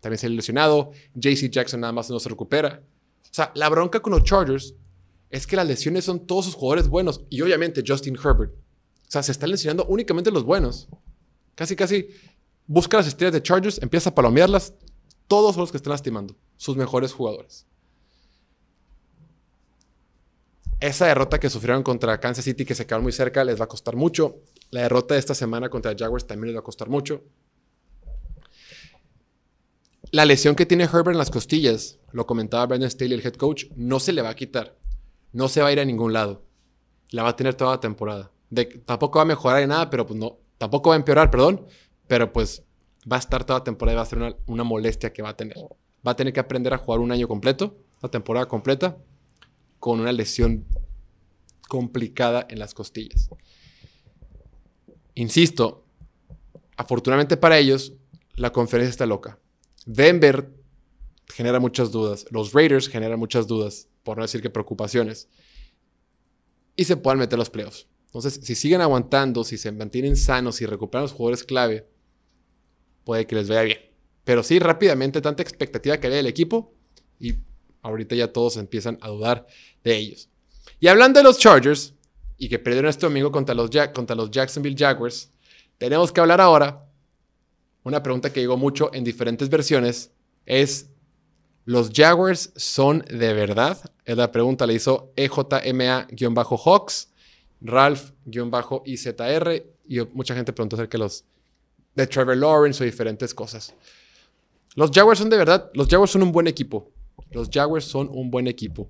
También 0.00 0.18
se 0.18 0.26
ha 0.26 0.30
lesionado. 0.30 0.92
JC 1.14 1.50
Jackson 1.50 1.80
nada 1.80 1.92
más 1.92 2.10
no 2.10 2.20
se 2.20 2.28
recupera. 2.28 2.82
O 3.22 3.34
sea, 3.34 3.50
la 3.54 3.68
bronca 3.68 4.00
con 4.00 4.12
los 4.12 4.24
Chargers 4.24 4.74
es 5.30 5.46
que 5.46 5.56
las 5.56 5.66
lesiones 5.66 6.04
son 6.04 6.26
todos 6.26 6.46
sus 6.46 6.54
jugadores 6.54 6.88
buenos. 6.88 7.22
Y 7.30 7.40
obviamente 7.40 7.82
Justin 7.86 8.16
Herbert. 8.16 8.52
O 8.52 9.10
sea, 9.10 9.22
se 9.22 9.32
están 9.32 9.50
lesionando 9.50 9.86
únicamente 9.86 10.30
los 10.30 10.44
buenos. 10.44 10.88
Casi, 11.54 11.76
casi 11.76 12.08
busca 12.66 12.96
las 12.96 13.06
estrellas 13.06 13.32
de 13.32 13.42
Chargers, 13.42 13.80
empieza 13.82 14.10
a 14.10 14.14
palomearlas. 14.14 14.74
Todos 15.28 15.54
son 15.54 15.62
los 15.62 15.70
que 15.70 15.76
están 15.76 15.92
lastimando. 15.92 16.36
Sus 16.56 16.76
mejores 16.76 17.12
jugadores. 17.12 17.66
Esa 20.80 21.06
derrota 21.06 21.38
que 21.38 21.50
sufrieron 21.50 21.82
contra 21.82 22.18
Kansas 22.18 22.44
City, 22.44 22.64
que 22.64 22.74
se 22.74 22.86
quedaron 22.86 23.02
muy 23.02 23.12
cerca, 23.12 23.44
les 23.44 23.60
va 23.60 23.64
a 23.64 23.68
costar 23.68 23.96
mucho. 23.96 24.38
La 24.70 24.80
derrota 24.82 25.12
de 25.12 25.20
esta 25.20 25.34
semana 25.34 25.68
contra 25.68 25.94
Jaguars 25.96 26.26
también 26.26 26.48
les 26.48 26.56
va 26.56 26.60
a 26.60 26.64
costar 26.64 26.88
mucho. 26.88 27.22
La 30.10 30.24
lesión 30.24 30.56
que 30.56 30.64
tiene 30.64 30.84
Herbert 30.84 31.10
en 31.10 31.18
las 31.18 31.30
costillas, 31.30 31.98
lo 32.12 32.26
comentaba 32.26 32.64
Brandon 32.64 32.90
Staley, 32.90 33.12
el 33.12 33.26
head 33.26 33.34
coach, 33.34 33.66
no 33.76 34.00
se 34.00 34.14
le 34.14 34.22
va 34.22 34.30
a 34.30 34.34
quitar. 34.34 34.78
No 35.32 35.48
se 35.48 35.60
va 35.60 35.68
a 35.68 35.72
ir 35.72 35.80
a 35.80 35.84
ningún 35.84 36.14
lado. 36.14 36.46
La 37.10 37.22
va 37.22 37.28
a 37.28 37.36
tener 37.36 37.54
toda 37.54 37.72
la 37.72 37.80
temporada. 37.80 38.32
tampoco 38.86 39.18
va 39.18 39.22
a 39.22 39.26
mejorar 39.26 39.62
en 39.62 39.68
nada, 39.68 39.90
pero 39.90 40.06
pues 40.06 40.18
no. 40.18 40.38
Tampoco 40.56 40.88
va 40.88 40.96
a 40.96 40.98
empeorar, 40.98 41.30
perdón. 41.30 41.66
Pero 42.08 42.32
pues 42.32 42.64
va 43.10 43.16
a 43.16 43.20
estar 43.20 43.44
toda 43.44 43.60
la 43.60 43.64
temporada 43.64 43.94
y 43.94 43.96
va 43.96 44.02
a 44.02 44.06
ser 44.06 44.18
una, 44.18 44.34
una 44.46 44.64
molestia 44.64 45.12
que 45.12 45.20
va 45.22 45.28
a 45.28 45.36
tener. 45.36 45.56
Va 46.06 46.12
a 46.12 46.16
tener 46.16 46.32
que 46.32 46.40
aprender 46.40 46.72
a 46.72 46.78
jugar 46.78 47.00
un 47.00 47.12
año 47.12 47.28
completo, 47.28 47.76
la 48.02 48.08
temporada 48.08 48.48
completa, 48.48 48.96
con 49.80 49.98
una 49.98 50.12
lesión 50.12 50.66
complicada 51.68 52.46
en 52.48 52.58
las 52.58 52.74
costillas. 52.74 53.30
Insisto, 55.14 55.84
afortunadamente 56.76 57.36
para 57.36 57.58
ellos, 57.58 57.94
la 58.36 58.52
conferencia 58.52 58.90
está 58.90 59.06
loca. 59.06 59.38
Denver 59.86 60.52
genera 61.26 61.58
muchas 61.58 61.90
dudas, 61.90 62.26
los 62.30 62.52
Raiders 62.52 62.88
generan 62.88 63.18
muchas 63.18 63.46
dudas, 63.46 63.88
por 64.02 64.16
no 64.16 64.22
decir 64.22 64.42
que 64.42 64.50
preocupaciones, 64.50 65.28
y 66.76 66.84
se 66.84 66.96
puedan 66.96 67.18
meter 67.18 67.38
los 67.38 67.50
playoffs. 67.50 67.86
Entonces, 68.06 68.40
si 68.42 68.54
siguen 68.54 68.80
aguantando, 68.80 69.44
si 69.44 69.56
se 69.56 69.72
mantienen 69.72 70.16
sanos, 70.16 70.60
y 70.60 70.66
recuperan 70.66 71.02
los 71.02 71.12
jugadores 71.12 71.44
clave, 71.44 71.88
puede 73.04 73.26
que 73.26 73.36
les 73.36 73.48
vaya 73.48 73.62
bien. 73.62 73.78
Pero 74.24 74.42
sí, 74.42 74.58
rápidamente, 74.58 75.20
tanta 75.20 75.42
expectativa 75.42 75.98
que 75.98 76.06
había 76.08 76.18
del 76.18 76.26
equipo, 76.26 76.74
y 77.18 77.34
ahorita 77.82 78.14
ya 78.14 78.32
todos 78.32 78.56
empiezan 78.56 78.96
a 79.00 79.08
dudar 79.08 79.46
de 79.84 79.96
ellos. 79.96 80.28
Y 80.78 80.88
hablando 80.88 81.20
de 81.20 81.24
los 81.24 81.38
Chargers, 81.38 81.94
y 82.38 82.48
que 82.48 82.58
perdieron 82.58 82.88
este 82.88 83.04
domingo 83.06 83.30
contra 83.30 83.54
los, 83.54 83.70
contra 83.92 84.16
los 84.16 84.30
Jacksonville 84.30 84.76
Jaguars, 84.76 85.30
tenemos 85.76 86.10
que 86.10 86.20
hablar 86.20 86.40
ahora. 86.40 86.86
Una 87.84 88.02
pregunta 88.02 88.32
que 88.32 88.40
llegó 88.40 88.56
mucho 88.56 88.90
en 88.94 89.04
diferentes 89.04 89.50
versiones 89.50 90.10
es, 90.46 90.88
¿los 91.66 91.90
Jaguars 91.94 92.52
son 92.56 93.04
de 93.10 93.34
verdad? 93.34 93.78
Es 94.04 94.16
la 94.16 94.32
pregunta, 94.32 94.66
le 94.66 94.74
hizo 94.74 95.12
EJMA-Hawks, 95.16 97.08
Ralph-IZR, 97.60 99.66
y 99.86 100.00
mucha 100.12 100.34
gente 100.34 100.52
preguntó 100.52 100.76
acerca 100.76 100.96
de 100.96 101.04
los 101.04 101.24
de 101.94 102.06
Trevor 102.06 102.36
Lawrence 102.36 102.82
o 102.82 102.86
diferentes 102.86 103.34
cosas. 103.34 103.74
Los 104.76 104.90
Jaguars 104.92 105.18
son 105.18 105.28
de 105.28 105.36
verdad, 105.36 105.70
los 105.74 105.88
Jaguars 105.88 106.12
son 106.12 106.22
un 106.22 106.32
buen 106.32 106.46
equipo. 106.46 106.90
Los 107.30 107.48
Jaguars 107.52 107.84
son 107.84 108.08
un 108.12 108.30
buen 108.30 108.46
equipo. 108.46 108.88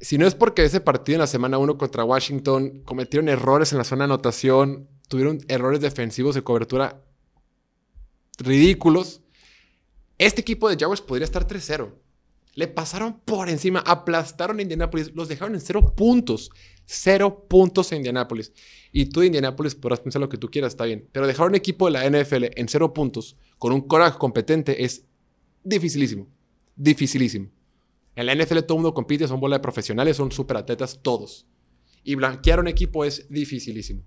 Si 0.00 0.18
no 0.18 0.26
es 0.26 0.34
porque 0.34 0.64
ese 0.64 0.80
partido 0.80 1.16
en 1.16 1.20
la 1.20 1.26
semana 1.26 1.58
1 1.58 1.78
contra 1.78 2.04
Washington 2.04 2.82
cometieron 2.84 3.28
errores 3.28 3.72
en 3.72 3.78
la 3.78 3.84
zona 3.84 4.00
de 4.00 4.12
anotación, 4.12 4.88
tuvieron 5.08 5.40
errores 5.48 5.80
defensivos 5.80 6.34
de 6.34 6.42
cobertura 6.42 7.02
ridículos, 8.38 9.20
este 10.18 10.40
equipo 10.40 10.68
de 10.68 10.76
Jaguars 10.76 11.00
podría 11.00 11.24
estar 11.24 11.46
3-0. 11.46 11.92
Le 12.54 12.68
pasaron 12.68 13.18
por 13.24 13.48
encima, 13.48 13.80
aplastaron 13.80 14.58
a 14.58 14.62
Indianapolis, 14.62 15.12
los 15.14 15.28
dejaron 15.28 15.54
en 15.54 15.60
cero 15.60 15.94
puntos. 15.96 16.50
Cero 16.84 17.46
puntos 17.48 17.90
en 17.92 17.98
Indianapolis. 17.98 18.52
Y 18.92 19.06
tú 19.06 19.20
de 19.20 19.26
Indianapolis 19.26 19.74
podrás 19.74 20.00
pensar 20.00 20.20
lo 20.20 20.28
que 20.28 20.36
tú 20.36 20.50
quieras, 20.50 20.74
está 20.74 20.84
bien. 20.84 21.08
Pero 21.12 21.26
dejar 21.26 21.48
un 21.48 21.54
equipo 21.54 21.86
de 21.86 21.92
la 21.92 22.08
NFL 22.08 22.44
en 22.56 22.68
cero 22.68 22.92
puntos 22.92 23.36
con 23.58 23.72
un 23.72 23.80
coraje 23.80 24.18
competente 24.18 24.84
es 24.84 25.04
dificilísimo. 25.64 26.26
Dificilísimo. 26.76 27.50
En 28.14 28.26
la 28.26 28.34
NFL 28.34 28.60
todo 28.60 28.76
el 28.76 28.82
mundo 28.82 28.94
compite, 28.94 29.26
son 29.26 29.40
bola 29.40 29.56
de 29.56 29.62
profesionales, 29.62 30.16
son 30.16 30.30
super 30.32 30.56
atletas 30.56 31.00
todos. 31.02 31.46
Y 32.04 32.14
blanquear 32.14 32.60
un 32.60 32.68
equipo 32.68 33.04
es 33.04 33.28
dificilísimo. 33.28 34.02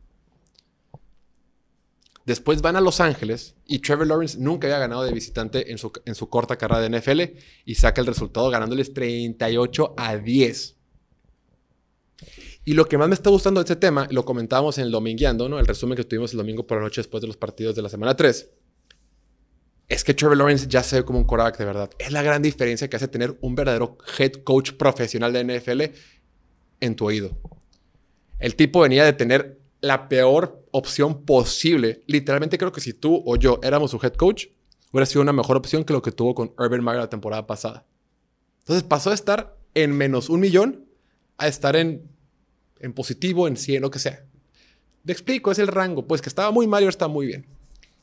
Después 2.26 2.62
van 2.62 2.76
a 2.76 2.82
Los 2.82 3.00
Ángeles 3.02 3.56
y 3.68 3.80
Trevor 3.80 4.08
Lawrence 4.08 4.40
nunca 4.40 4.68
había 4.68 4.80
ganado 4.80 5.04
de 5.04 5.14
visitante 5.14 5.72
en 5.72 5.78
su, 5.78 5.92
en 6.06 6.16
su 6.16 6.28
corta 6.28 6.58
carrera 6.58 6.82
de 6.82 7.00
NFL 7.00 7.38
y 7.66 7.76
saca 7.76 8.02
el 8.02 8.08
resultado 8.08 8.50
ganándoles 8.50 8.94
38 8.94 9.94
a 9.96 10.18
10. 10.18 10.76
Y 12.68 12.74
lo 12.74 12.88
que 12.88 12.98
más 12.98 13.08
me 13.08 13.14
está 13.14 13.30
gustando 13.30 13.60
de 13.60 13.66
este 13.66 13.76
tema, 13.76 14.08
lo 14.10 14.26
comentábamos 14.26 14.80
en 14.80 14.86
el 14.86 14.92
Domingueando, 14.92 15.48
¿no? 15.48 15.60
El 15.60 15.68
resumen 15.68 15.96
que 15.96 16.04
tuvimos 16.04 16.32
el 16.32 16.38
domingo 16.38 16.66
por 16.66 16.80
la 16.80 16.86
noche 16.86 17.02
después 17.02 17.22
de 17.22 17.28
los 17.28 17.38
partidos 17.38 17.76
de 17.76 17.84
la 17.84 17.90
semana 17.90 18.16
3. 18.16 18.50
Es 19.88 20.04
que 20.04 20.14
Trevor 20.14 20.38
Lawrence 20.38 20.68
ya 20.68 20.82
se 20.82 20.98
ve 20.98 21.06
como 21.06 21.20
un 21.20 21.26
quarterback 21.26 21.58
de 21.58 21.66
verdad. 21.66 21.90
Es 22.00 22.12
la 22.12 22.24
gran 22.24 22.42
diferencia 22.42 22.90
que 22.90 22.96
hace 22.96 23.08
tener 23.08 23.38
un 23.42 23.56
verdadero 23.56 23.98
head 24.18 24.32
coach 24.44 24.74
profesional 24.74 25.32
de 25.32 25.44
NFL 25.44 25.82
en 26.80 26.96
tu 26.96 27.06
oído. 27.06 27.38
El 28.40 28.56
tipo 28.56 28.82
venía 28.82 29.06
de 29.06 29.14
tener 29.14 29.60
la 29.82 30.10
peor 30.10 30.66
opción 30.72 31.24
posible. 31.26 32.04
Literalmente 32.08 32.58
creo 32.58 32.72
que 32.72 32.82
si 32.82 32.94
tú 32.94 33.22
o 33.26 33.36
yo 33.36 33.60
éramos 33.62 33.92
su 33.92 34.00
head 34.02 34.14
coach, 34.14 34.48
hubiera 34.92 35.06
sido 35.06 35.22
una 35.22 35.34
mejor 35.34 35.58
opción 35.58 35.84
que 35.84 35.94
lo 35.94 36.02
que 36.02 36.12
tuvo 36.12 36.34
con 36.34 36.54
Urban 36.58 36.84
Meyer 36.84 37.02
la 37.02 37.10
temporada 37.10 37.46
pasada. 37.46 37.86
Entonces 38.60 38.84
pasó 38.84 39.12
de 39.12 39.16
estar 39.16 39.56
en 39.76 39.92
menos 39.92 40.30
un 40.30 40.40
millón 40.40 40.86
a 41.38 41.48
estar 41.48 41.76
en, 41.76 42.10
positivo, 42.96 43.48
en 43.48 43.58
100, 43.58 43.82
lo 43.82 43.92
que 43.92 44.00
sea. 44.00 44.26
Te 45.06 45.12
explico, 45.12 45.52
es 45.52 45.60
el 45.60 45.68
rango. 45.68 46.08
Pues 46.08 46.22
que 46.22 46.30
estaba 46.30 46.50
muy 46.52 46.66
mal 46.66 46.84
y 46.84 46.88
está 46.88 47.08
muy 47.08 47.28
bien. 47.28 47.46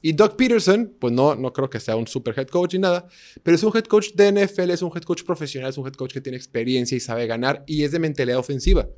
Y 0.02 0.12
Doug 0.12 0.36
Peterson, 0.36 0.96
pues 0.98 1.12
no, 1.12 1.36
no 1.36 1.52
creo 1.52 1.70
que 1.70 1.78
sea 1.78 1.94
un 1.94 2.08
super 2.08 2.36
head 2.36 2.48
coach 2.48 2.74
ni 2.74 2.80
nada, 2.80 3.06
pero 3.42 3.54
es 3.54 3.62
un 3.62 3.74
head 3.74 3.84
coach 3.84 4.12
de 4.14 4.32
NFL, 4.32 4.70
es 4.70 4.82
un 4.82 4.90
head 4.94 5.04
coach 5.04 5.22
profesional, 5.22 5.70
es 5.70 5.78
un 5.78 5.86
head 5.86 5.94
coach 5.94 6.12
que 6.12 6.20
tiene 6.20 6.36
experiencia 6.36 6.96
y 6.96 7.00
sabe 7.00 7.26
ganar 7.28 7.62
y 7.68 7.84
es 7.84 7.92
de 7.92 8.00
mentalidad 8.00 8.38
ofensiva. 8.38 8.88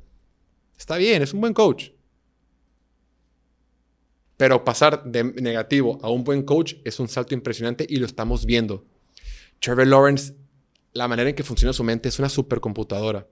Está 0.77 0.97
bien, 0.97 1.21
es 1.21 1.31
un 1.31 1.41
buen 1.41 1.53
coach. 1.53 1.91
Pero 4.37 4.65
pasar 4.65 5.03
de 5.05 5.23
negativo 5.23 5.99
a 6.01 6.09
un 6.09 6.23
buen 6.23 6.43
coach 6.43 6.75
es 6.83 6.99
un 6.99 7.07
salto 7.07 7.33
impresionante 7.33 7.85
y 7.87 7.97
lo 7.97 8.05
estamos 8.05 8.45
viendo. 8.45 8.85
Trevor 9.59 9.87
Lawrence, 9.87 10.35
la 10.93 11.07
manera 11.07 11.29
en 11.29 11.35
que 11.35 11.43
funciona 11.43 11.71
su 11.71 11.83
mente 11.83 12.09
es 12.09 12.19
una 12.19 12.29
supercomputadora. 12.29 13.27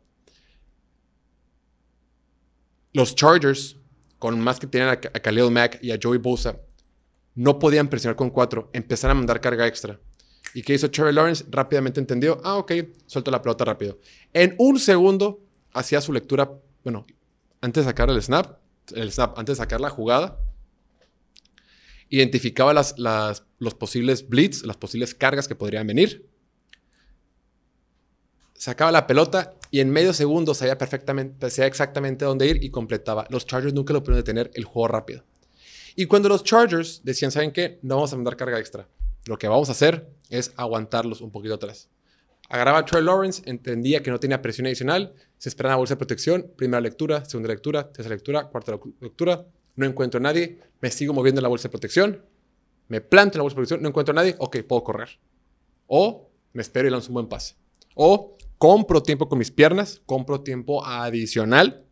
Los 2.94 3.16
Chargers, 3.16 3.78
con 4.20 4.40
más 4.40 4.60
que 4.60 4.68
tienen 4.68 4.90
a, 4.90 4.98
Khalil 4.98 5.50
Mack 5.52 5.80
y 5.82 5.92
a 5.92 6.00
Joey 6.02 6.20
Bosa, 6.20 6.62
no 7.36 7.60
podían 7.60 7.88
presionar 7.90 8.16
con 8.16 8.30
cuatro, 8.30 8.70
empezaron 8.74 9.18
a 9.18 9.20
mandar 9.20 9.42
carga 9.42 9.68
extra. 9.68 10.00
¿Y 10.54 10.62
qué 10.62 10.76
hizo 10.76 10.92
Trevor 10.92 11.14
Lawrence? 11.14 11.46
Rápidamente 11.50 12.00
entendió, 12.00 12.40
ah, 12.44 12.58
ok, 12.58 12.74
suelto 13.08 13.32
la 13.32 13.42
pelota 13.42 13.66
rápido. 13.66 14.00
En 14.34 14.56
un 14.60 14.80
segundo 14.80 15.42
hacía 15.74 16.00
su 16.02 16.14
lectura, 16.14 16.52
bueno, 16.84 17.06
antes 17.62 17.86
de 17.86 17.90
sacar 17.90 18.10
el 18.10 18.22
snap, 18.22 18.60
el 18.94 19.12
snap, 19.12 19.38
antes 19.38 19.58
de 19.58 19.64
sacar 19.64 19.82
la 19.82 19.90
jugada, 19.90 20.40
identificaba 22.10 22.74
los 22.74 23.74
posibles 23.74 24.28
blitz, 24.28 24.64
las 24.64 24.78
posibles 24.78 25.16
cargas 25.16 25.48
que 25.48 25.56
podrían 25.56 25.88
venir, 25.88 26.30
sacaba 28.54 28.92
la 28.92 29.08
pelota 29.08 29.56
y 29.72 29.80
en 29.80 29.90
medio 29.90 30.14
segundo 30.14 30.54
sabía 30.54 30.78
perfectamente, 30.78 31.50
sabía 31.50 31.68
exactamente 31.68 32.26
dónde 32.26 32.48
ir 32.48 32.64
y 32.64 32.70
completaba. 32.70 33.26
Los 33.30 33.48
Chargers 33.48 33.74
nunca 33.74 33.94
lo 33.94 34.04
pudieron 34.04 34.20
detener 34.20 34.52
el 34.54 34.66
juego 34.66 34.88
rápido. 34.88 35.24
Y 35.96 36.06
cuando 36.06 36.30
los 36.30 36.44
Chargers 36.44 37.02
decían, 37.04 37.32
¿saben 37.32 37.52
qué? 37.52 37.80
No 37.82 37.96
vamos 37.96 38.14
a 38.14 38.16
mandar 38.16 38.36
carga 38.36 38.60
extra. 38.60 38.88
Lo 39.26 39.38
que 39.38 39.48
vamos 39.48 39.70
a 39.70 39.74
hacer 39.74 40.10
es 40.30 40.52
aguantarlos 40.58 41.22
un 41.22 41.32
poquito 41.32 41.54
atrás. 41.54 41.90
Agarraba 42.50 42.80
a 42.80 42.86
Troy 42.86 43.04
Lawrence, 43.04 43.42
entendía 43.46 44.04
que 44.04 44.12
no 44.12 44.20
tenía 44.20 44.42
presión 44.42 44.68
adicional, 44.68 45.14
se 45.38 45.50
esperaba 45.50 45.78
bolsa 45.78 45.94
de 45.94 46.00
protección, 46.00 46.52
primera 46.56 46.82
lectura, 46.82 47.24
segunda 47.26 47.50
lectura, 47.50 47.92
tercera 47.92 48.16
lectura, 48.16 48.50
cuarta 48.50 48.80
lectura, 49.00 49.46
no 49.76 49.86
encuentro 49.86 50.20
a 50.20 50.22
nadie, 50.22 50.60
me 50.82 50.92
sigo 50.92 51.14
moviendo 51.14 51.40
en 51.40 51.44
la 51.44 51.50
bolsa 51.50 51.68
de 51.68 51.72
protección, 51.72 52.22
me 52.90 53.02
planto 53.02 53.38
en 53.38 53.40
la 53.40 53.44
bolsa 53.44 53.54
de 53.54 53.58
protección, 53.58 53.82
no 53.82 53.90
encuentro 53.90 54.12
a 54.12 54.16
nadie, 54.16 54.36
ok, 54.40 54.58
puedo 54.68 54.84
correr. 54.84 55.20
O 55.88 56.30
me 56.52 56.62
espero 56.62 56.88
y 56.88 56.92
lanzo 56.92 57.10
un 57.10 57.16
buen 57.16 57.28
pase. 57.28 57.56
O 57.96 58.36
compro 58.58 59.02
tiempo 59.02 59.30
con 59.30 59.40
mis 59.40 59.52
piernas, 59.52 60.02
compro 60.06 60.42
tiempo 60.42 60.86
adicional 60.86 61.86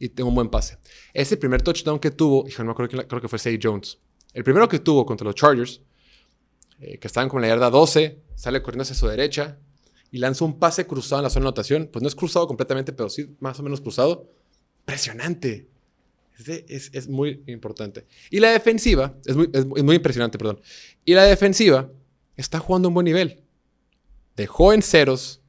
y 0.00 0.08
tengo 0.08 0.30
un 0.30 0.34
buen 0.34 0.48
pase. 0.48 0.78
Ese 1.12 1.36
primer 1.36 1.62
touchdown 1.62 2.00
que 2.00 2.10
tuvo, 2.10 2.48
hijo, 2.48 2.64
no 2.64 2.74
creo 2.74 2.88
que, 2.88 3.06
creo 3.06 3.20
que 3.20 3.28
fue 3.28 3.38
Say 3.38 3.60
Jones. 3.62 3.98
El 4.32 4.42
primero 4.42 4.68
que 4.68 4.78
tuvo 4.78 5.04
contra 5.04 5.26
los 5.26 5.34
Chargers, 5.34 5.82
eh, 6.80 6.98
que 6.98 7.06
estaban 7.06 7.28
con 7.28 7.42
la 7.42 7.48
yarda 7.48 7.68
12, 7.68 8.18
sale 8.34 8.62
corriendo 8.62 8.82
hacia 8.82 8.96
su 8.96 9.06
derecha 9.06 9.58
y 10.10 10.18
lanza 10.18 10.44
un 10.44 10.58
pase 10.58 10.86
cruzado 10.86 11.20
en 11.20 11.24
la 11.24 11.30
zona 11.30 11.44
de 11.44 11.48
anotación. 11.48 11.90
Pues 11.92 12.02
no 12.02 12.08
es 12.08 12.14
cruzado 12.14 12.48
completamente, 12.48 12.94
pero 12.94 13.10
sí 13.10 13.36
más 13.40 13.60
o 13.60 13.62
menos 13.62 13.82
cruzado. 13.82 14.26
Impresionante. 14.80 15.68
Es, 16.48 17.06
muy 17.06 17.42
importante. 17.46 18.06
Y 18.30 18.40
la 18.40 18.50
defensiva, 18.52 19.14
es 19.26 19.36
muy, 19.36 19.50
es 19.52 19.66
muy 19.66 19.96
impresionante, 19.96 20.38
perdón. 20.38 20.62
Y 21.04 21.12
la 21.12 21.24
defensiva 21.24 21.92
está 22.38 22.58
jugando 22.58 22.88
un 22.88 22.94
buen 22.94 23.04
nivel. 23.04 23.42
Dejó 24.36 24.72
en 24.72 24.80
ceros 24.80 25.42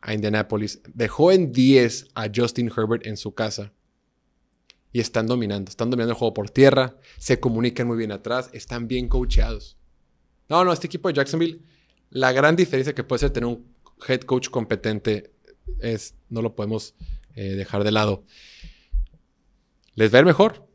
a 0.00 0.14
Indianapolis, 0.14 0.80
dejó 0.94 1.32
en 1.32 1.52
10 1.52 2.08
a 2.14 2.30
Justin 2.34 2.72
Herbert 2.74 3.06
en 3.06 3.18
su 3.18 3.34
casa. 3.34 3.74
Y 4.92 5.00
están 5.00 5.26
dominando, 5.26 5.70
están 5.70 5.90
dominando 5.90 6.12
el 6.12 6.18
juego 6.18 6.34
por 6.34 6.50
tierra, 6.50 6.96
se 7.18 7.40
comunican 7.40 7.86
muy 7.86 7.96
bien 7.96 8.12
atrás, 8.12 8.50
están 8.52 8.88
bien 8.88 9.08
coacheados. 9.08 9.78
No, 10.48 10.64
no, 10.64 10.72
este 10.72 10.86
equipo 10.86 11.08
de 11.08 11.14
Jacksonville, 11.14 11.62
la 12.10 12.32
gran 12.32 12.56
diferencia 12.56 12.94
que 12.94 13.04
puede 13.04 13.20
ser 13.20 13.30
tener 13.30 13.48
un 13.48 13.74
head 14.06 14.20
coach 14.20 14.50
competente 14.50 15.32
es, 15.80 16.14
no 16.28 16.42
lo 16.42 16.54
podemos 16.54 16.94
eh, 17.34 17.54
dejar 17.54 17.84
de 17.84 17.92
lado 17.92 18.24
les 19.94 20.12
va 20.12 20.18
a 20.18 20.20
ir 20.20 20.26
mejor. 20.26 20.66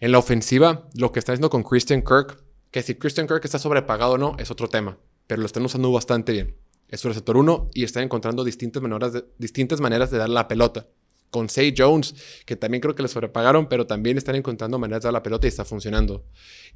En 0.00 0.12
la 0.12 0.18
ofensiva, 0.18 0.88
lo 0.94 1.12
que 1.12 1.18
está 1.18 1.32
haciendo 1.32 1.50
con 1.50 1.62
Christian 1.62 2.02
Kirk, 2.02 2.42
que 2.70 2.82
si 2.82 2.96
Christian 2.96 3.26
Kirk 3.26 3.44
está 3.44 3.58
sobrepagado 3.58 4.12
o 4.12 4.18
no, 4.18 4.36
es 4.38 4.50
otro 4.50 4.68
tema, 4.68 4.98
pero 5.26 5.40
lo 5.40 5.46
están 5.46 5.64
usando 5.64 5.90
bastante 5.90 6.32
bien. 6.32 6.56
Es 6.88 7.00
su 7.00 7.08
receptor 7.08 7.36
1 7.36 7.70
y 7.74 7.84
están 7.84 8.02
encontrando 8.04 8.44
distintas 8.44 8.82
maneras, 8.82 9.12
de, 9.12 9.24
distintas 9.38 9.80
maneras 9.80 10.10
de 10.10 10.18
dar 10.18 10.28
la 10.28 10.48
pelota. 10.48 10.86
Con 11.30 11.48
Say 11.48 11.74
Jones, 11.76 12.14
que 12.44 12.56
también 12.56 12.80
creo 12.80 12.94
que 12.94 13.02
le 13.02 13.08
sobrepagaron, 13.08 13.68
pero 13.68 13.86
también 13.86 14.16
están 14.16 14.36
encontrando 14.36 14.78
maneras 14.78 15.02
de 15.02 15.06
dar 15.08 15.12
la 15.12 15.22
pelota 15.22 15.46
y 15.46 15.48
está 15.48 15.64
funcionando. 15.64 16.24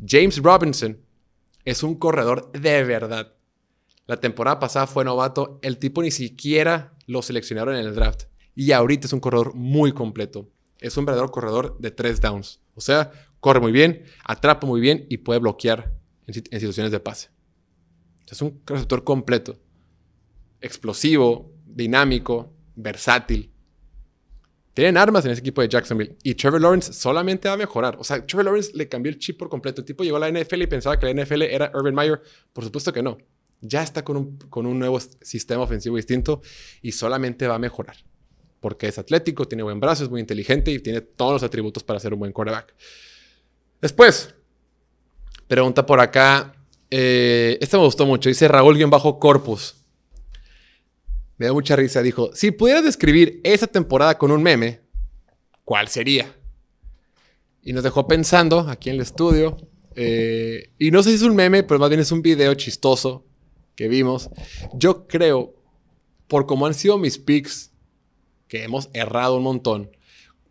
James 0.05 0.39
Robinson 0.39 0.99
es 1.65 1.83
un 1.83 1.95
corredor 1.97 2.51
de 2.53 2.85
verdad. 2.85 3.35
La 4.07 4.19
temporada 4.19 4.59
pasada 4.59 4.87
fue 4.87 5.05
novato, 5.05 5.61
el 5.63 5.79
tipo 5.79 6.03
ni 6.03 6.11
siquiera 6.11 6.97
lo 7.07 7.23
seleccionaron 7.23 7.77
en 7.77 7.87
el 7.87 7.95
draft. 7.95 8.25
Y 8.55 8.73
ahorita 8.73 9.07
es 9.07 9.13
un 9.13 9.21
corredor 9.21 9.55
muy 9.55 9.93
completo 9.93 10.49
es 10.81 10.97
un 10.97 11.05
verdadero 11.05 11.31
corredor 11.31 11.79
de 11.79 11.91
tres 11.91 12.21
downs. 12.21 12.61
O 12.75 12.81
sea, 12.81 13.13
corre 13.39 13.61
muy 13.61 13.73
bien, 13.73 14.05
atrapa 14.25 14.67
muy 14.67 14.81
bien 14.81 15.07
y 15.09 15.19
puede 15.19 15.41
bloquear 15.41 15.95
en, 16.27 16.35
situaciones 16.35 16.91
de 16.91 17.01
pase. 17.01 17.31
Es 18.27 18.41
un 18.43 18.61
receptor 18.67 19.05
completo. 19.05 19.59
Explosivo, 20.61 21.53
dinámico, 21.67 22.55
versátil. 22.77 23.50
Tienen 24.81 24.97
armas 24.97 25.27
en 25.27 25.33
ese 25.33 25.43
equipo 25.43 25.61
de 25.61 25.69
Jacksonville. 25.69 26.17
Y 26.23 26.35
Trevor 26.35 26.59
Lawrence 26.59 26.95
solamente 26.95 27.49
va 27.49 27.53
a 27.53 27.59
mejorar. 27.59 27.99
O 27.99 28.03
sea, 28.03 28.25
Trevor 28.25 28.47
Lawrence 28.47 28.71
le 28.75 28.89
cambió 28.89 29.13
el 29.13 29.19
chip 29.19 29.39
por 29.39 29.51
completo. 29.51 29.83
El 29.83 29.85
tipo 29.85 30.03
llegó 30.05 30.17
a 30.17 30.21
la 30.21 30.31
NFL 30.31 30.63
y 30.63 30.67
pensaba 30.69 30.99
que 30.99 31.13
la 31.13 31.23
NFL 31.23 31.43
era 31.43 31.71
Urban 31.75 31.95
Meyer. 31.95 32.23
Por 32.51 32.65
supuesto 32.65 32.91
que 32.91 33.03
no. 33.03 33.19
Ya 33.61 33.83
está 33.83 34.03
con 34.03 34.17
un, 34.17 34.39
con 34.49 34.65
un 34.65 34.79
nuevo 34.79 34.99
sistema 34.99 35.63
ofensivo 35.63 35.97
distinto 35.97 36.41
y 36.81 36.93
solamente 36.93 37.47
va 37.47 37.57
a 37.57 37.59
mejorar 37.59 37.95
porque 38.59 38.89
es 38.89 38.99
atlético, 38.99 39.47
tiene 39.47 39.65
buen 39.65 39.81
brazo, 39.81 40.05
es 40.05 40.09
muy 40.09 40.21
inteligente 40.21 40.71
y 40.71 40.79
tiene 40.79 41.03
todos 41.03 41.35
los 41.35 41.43
atributos 41.43 41.83
para 41.83 42.01
ser 42.01 42.15
un 42.15 42.21
buen 42.21 42.33
quarterback. 42.33 42.75
Después, 43.83 44.35
pregunta 45.47 45.85
por 45.85 46.01
acá. 46.01 46.55
Eh, 46.91 47.59
esta 47.61 47.77
me 47.77 47.85
gustó 47.85 48.07
mucho. 48.07 48.31
Dice 48.31 48.49
Raúl-Corpus. 48.49 49.80
Me 51.41 51.47
da 51.47 51.55
mucha 51.55 51.75
risa. 51.75 52.03
Dijo: 52.03 52.31
Si 52.35 52.51
pudieras 52.51 52.85
describir 52.85 53.41
esa 53.45 53.67
temporada 53.67 54.19
con 54.19 54.31
un 54.31 54.43
meme, 54.43 54.83
¿cuál 55.65 55.89
sería? 55.89 56.37
Y 57.63 57.73
nos 57.73 57.83
dejó 57.83 58.07
pensando 58.07 58.61
aquí 58.69 58.91
en 58.91 58.97
el 58.97 59.01
estudio. 59.01 59.57
Eh, 59.97 60.71
y 60.79 60.91
no 60.91 61.03
sé 61.03 61.09
si 61.09 61.17
es 61.17 61.23
un 61.23 61.35
meme, 61.35 61.63
pero 61.63 61.81
más 61.81 61.89
bien 61.89 62.03
es 62.03 62.13
un 62.13 62.21
video 62.21 62.53
chistoso 62.57 63.25
que 63.75 63.89
vimos. 63.89 64.29
Yo 64.75 65.07
creo, 65.07 65.55
por 66.29 66.45
cómo 66.45 66.67
han 66.67 66.75
sido 66.75 66.99
mis 66.99 67.17
picks, 67.17 67.73
que 68.47 68.63
hemos 68.63 68.91
errado 68.93 69.39
un 69.39 69.43
montón, 69.43 69.97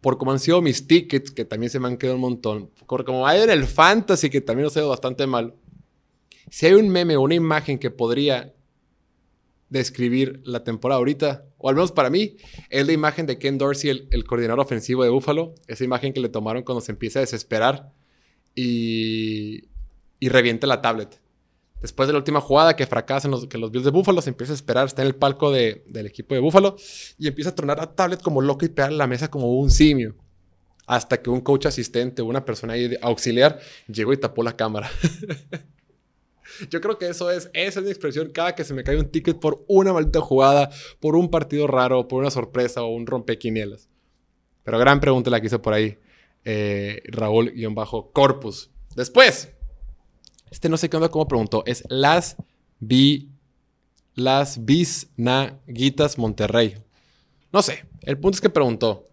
por 0.01 0.17
cómo 0.17 0.31
han 0.31 0.39
sido 0.39 0.59
mis 0.59 0.87
tickets, 0.87 1.29
que 1.29 1.45
también 1.45 1.69
se 1.69 1.79
me 1.79 1.87
han 1.87 1.97
quedado 1.97 2.15
un 2.15 2.21
montón, 2.21 2.71
por 2.87 3.05
cómo 3.05 3.27
hay 3.27 3.41
en 3.41 3.51
el 3.51 3.67
fantasy, 3.67 4.31
que 4.31 4.41
también 4.41 4.63
nos 4.63 4.75
ha 4.75 4.79
ido 4.79 4.89
bastante 4.89 5.27
mal. 5.27 5.53
Si 6.49 6.65
hay 6.65 6.73
un 6.73 6.89
meme 6.89 7.15
o 7.15 7.21
una 7.21 7.35
imagen 7.35 7.77
que 7.77 7.91
podría 7.91 8.55
describir 9.69 10.41
la 10.45 10.63
temporada 10.63 10.97
ahorita, 10.97 11.45
o 11.57 11.69
al 11.69 11.75
menos 11.75 11.91
para 11.91 12.09
mí, 12.09 12.37
es 12.69 12.85
la 12.85 12.93
imagen 12.93 13.25
de 13.25 13.37
Ken 13.37 13.57
Dorsey, 13.57 14.07
el, 14.09 14.23
coordinador 14.25 14.59
ofensivo 14.59 15.03
de 15.03 15.09
Buffalo. 15.09 15.55
Esa 15.67 15.83
imagen 15.83 16.13
que 16.13 16.19
le 16.19 16.29
tomaron 16.29 16.63
cuando 16.63 16.81
se 16.81 16.91
empieza 16.91 17.19
a 17.19 17.21
desesperar 17.21 17.91
y, 18.55 19.65
y 20.19 20.29
revienta 20.29 20.67
la 20.67 20.81
tablet. 20.81 21.19
Después 21.81 22.07
de 22.07 22.13
la 22.13 22.19
última 22.19 22.41
jugada 22.41 22.75
que 22.75 22.85
fracasan 22.85 23.31
los, 23.31 23.47
que 23.47 23.57
los 23.57 23.71
Bills 23.71 23.85
de 23.85 23.91
Buffalo, 23.91 24.21
se 24.21 24.29
empieza 24.29 24.51
a 24.51 24.55
esperar, 24.55 24.87
está 24.87 25.01
en 25.01 25.07
el 25.07 25.15
palco 25.15 25.51
del 25.51 26.05
equipo 26.05 26.35
de 26.35 26.41
Buffalo 26.41 26.75
y 27.17 27.27
empieza 27.27 27.51
a 27.51 27.55
tronar 27.55 27.77
la 27.77 27.95
tablet 27.95 28.21
como 28.21 28.41
loco 28.41 28.65
y 28.65 28.69
pegar 28.69 28.91
la 28.91 29.07
mesa 29.07 29.29
como 29.29 29.53
un 29.59 29.71
simio. 29.71 30.15
Hasta 30.87 31.21
que 31.21 31.29
un 31.29 31.39
coach 31.39 31.67
asistente, 31.67 32.21
una 32.21 32.43
persona 32.43 32.73
auxiliar, 33.01 33.59
llegó 33.87 34.11
y 34.11 34.17
tapó 34.17 34.43
la 34.43 34.57
cámara. 34.57 34.89
Yo 36.69 36.81
creo 36.81 36.97
que 36.97 37.07
eso 37.07 37.31
es, 37.31 37.49
esa 37.53 37.79
es 37.79 37.85
mi 37.85 37.91
expresión 37.91 38.29
cada 38.31 38.55
que 38.55 38.63
se 38.63 38.73
me 38.73 38.83
cae 38.83 38.97
un 38.97 39.09
ticket 39.09 39.39
por 39.39 39.63
una 39.67 39.93
maldita 39.93 40.21
jugada, 40.21 40.69
por 40.99 41.15
un 41.15 41.29
partido 41.29 41.67
raro, 41.67 42.07
por 42.07 42.21
una 42.21 42.31
sorpresa 42.31 42.83
o 42.83 42.87
un 42.87 43.07
rompequinielas. 43.07 43.89
Pero 44.63 44.79
gran 44.79 44.99
pregunta 44.99 45.29
la 45.29 45.39
que 45.41 45.47
hizo 45.47 45.61
por 45.61 45.73
ahí 45.73 45.97
eh, 46.45 47.01
Raúl-Corpus. 47.05 48.69
Después, 48.95 49.49
este 50.51 50.69
no 50.69 50.77
sé 50.77 50.89
qué 50.89 50.97
onda, 50.97 51.09
cómo 51.09 51.27
preguntó, 51.27 51.63
es 51.65 51.83
las 51.89 52.35
bi, 52.79 53.29
las 54.15 54.65
bisnaguitas 54.65 56.17
Monterrey. 56.17 56.75
No 57.51 57.61
sé, 57.61 57.85
el 58.01 58.17
punto 58.19 58.35
es 58.35 58.41
que 58.41 58.49
preguntó. 58.49 59.08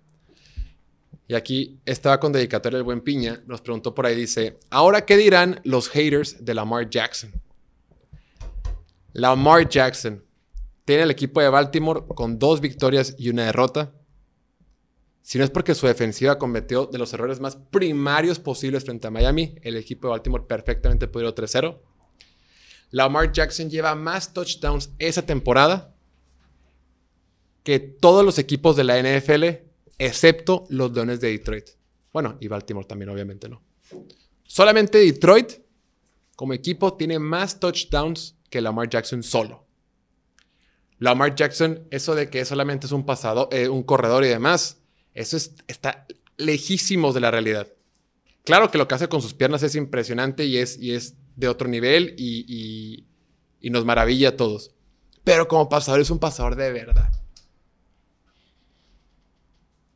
Y 1.29 1.35
aquí 1.35 1.81
estaba 1.85 2.21
con 2.21 2.33
dedicatoria 2.33 2.79
el 2.79 2.85
buen 2.85 3.01
Piña, 3.01 3.43
nos 3.47 3.61
preguntó 3.61 3.95
por 3.95 4.07
ahí, 4.07 4.15
dice, 4.15 4.59
¿ahora 4.71 5.05
qué 5.05 5.17
dirán 5.17 5.61
los 5.65 5.89
haters 5.89 6.45
de 6.45 6.55
Lamar 6.55 6.89
Jackson? 6.89 7.33
Lamar 9.13 9.69
Jackson 9.69 10.25
tiene 10.85 11.03
el 11.03 11.11
equipo 11.11 11.41
de 11.41 11.49
Baltimore 11.49 12.03
con 12.15 12.39
dos 12.39 12.61
victorias 12.61 13.17
y 13.19 13.31
una 13.31 13.47
derrota. 13.47 13.93
Si 15.23 15.39
no 15.39 15.43
es 15.43 15.51
porque 15.51 15.75
su 15.75 15.89
defensiva 15.89 16.39
cometió 16.39 16.87
de 16.87 16.99
los 16.99 17.13
errores 17.13 17.41
más 17.41 17.57
primarios 17.57 18.39
posibles 18.39 18.85
frente 18.85 19.09
a 19.09 19.11
Miami, 19.11 19.57
el 19.63 19.77
equipo 19.77 20.07
de 20.07 20.13
Baltimore 20.13 20.45
perfectamente 20.47 21.09
pudo 21.09 21.29
ir 21.29 21.35
3-0. 21.35 21.81
Lamar 22.93 23.33
Jackson 23.33 23.69
lleva 23.69 23.97
más 23.97 24.33
touchdowns 24.33 24.91
esa 25.01 25.27
temporada 25.27 25.93
que 27.65 27.81
todos 27.81 28.25
los 28.25 28.39
equipos 28.39 28.77
de 28.77 28.85
la 28.85 29.03
NFL 29.03 29.66
excepto 29.99 30.65
los 30.69 30.93
Leones 30.93 31.21
de 31.21 31.31
Detroit. 31.31 31.71
Bueno, 32.13 32.37
y 32.41 32.49
Baltimore 32.49 32.87
también, 32.87 33.11
obviamente 33.11 33.49
no. 33.49 33.63
Solamente 34.45 34.99
Detroit, 34.99 35.53
como 36.35 36.53
equipo, 36.53 36.95
tiene 36.95 37.19
más 37.19 37.61
touchdowns 37.61 38.37
que 38.51 38.61
Lamar 38.61 38.89
Jackson 38.89 39.23
solo. 39.23 39.67
Lamar 40.99 41.35
Jackson, 41.35 41.87
eso 41.91 42.15
de 42.15 42.31
que 42.31 42.45
solamente 42.45 42.87
es 42.87 42.93
un 42.93 43.05
pasado, 43.05 43.49
eh, 43.53 43.69
un 43.69 43.83
corredor 43.83 44.25
y 44.25 44.29
demás, 44.29 44.81
eso 45.13 45.37
está 45.67 46.07
lejísimo 46.37 47.13
de 47.13 47.21
la 47.21 47.31
realidad. 47.31 47.69
Claro 48.45 48.71
que 48.71 48.79
lo 48.79 48.89
que 48.89 48.95
hace 48.95 49.09
con 49.09 49.21
sus 49.21 49.35
piernas 49.35 49.63
es 49.63 49.75
impresionante 49.75 50.47
y 50.47 50.59
es, 50.59 50.79
y 50.79 50.93
es 50.93 51.17
de 51.35 51.49
otro 51.49 51.69
nivel 51.69 52.15
y, 52.17 53.05
y 53.61 53.71
nos 53.71 53.85
maravilla 53.85 54.31
a 54.31 54.37
todos. 54.37 54.71
Pero 55.25 55.49
como 55.49 55.69
pasador 55.69 56.01
es 56.01 56.11
un 56.11 56.21
pasador 56.21 56.55
de 56.55 56.73
verdad. 56.73 57.11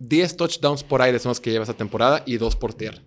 10 0.00 0.36
touchdowns 0.36 0.82
por 0.82 1.02
aire 1.02 1.18
son 1.18 1.30
los 1.30 1.40
que 1.40 1.50
lleva 1.50 1.64
esa 1.64 1.74
temporada 1.74 2.22
y 2.26 2.38
2 2.38 2.56
por 2.56 2.74
tierra. 2.74 3.02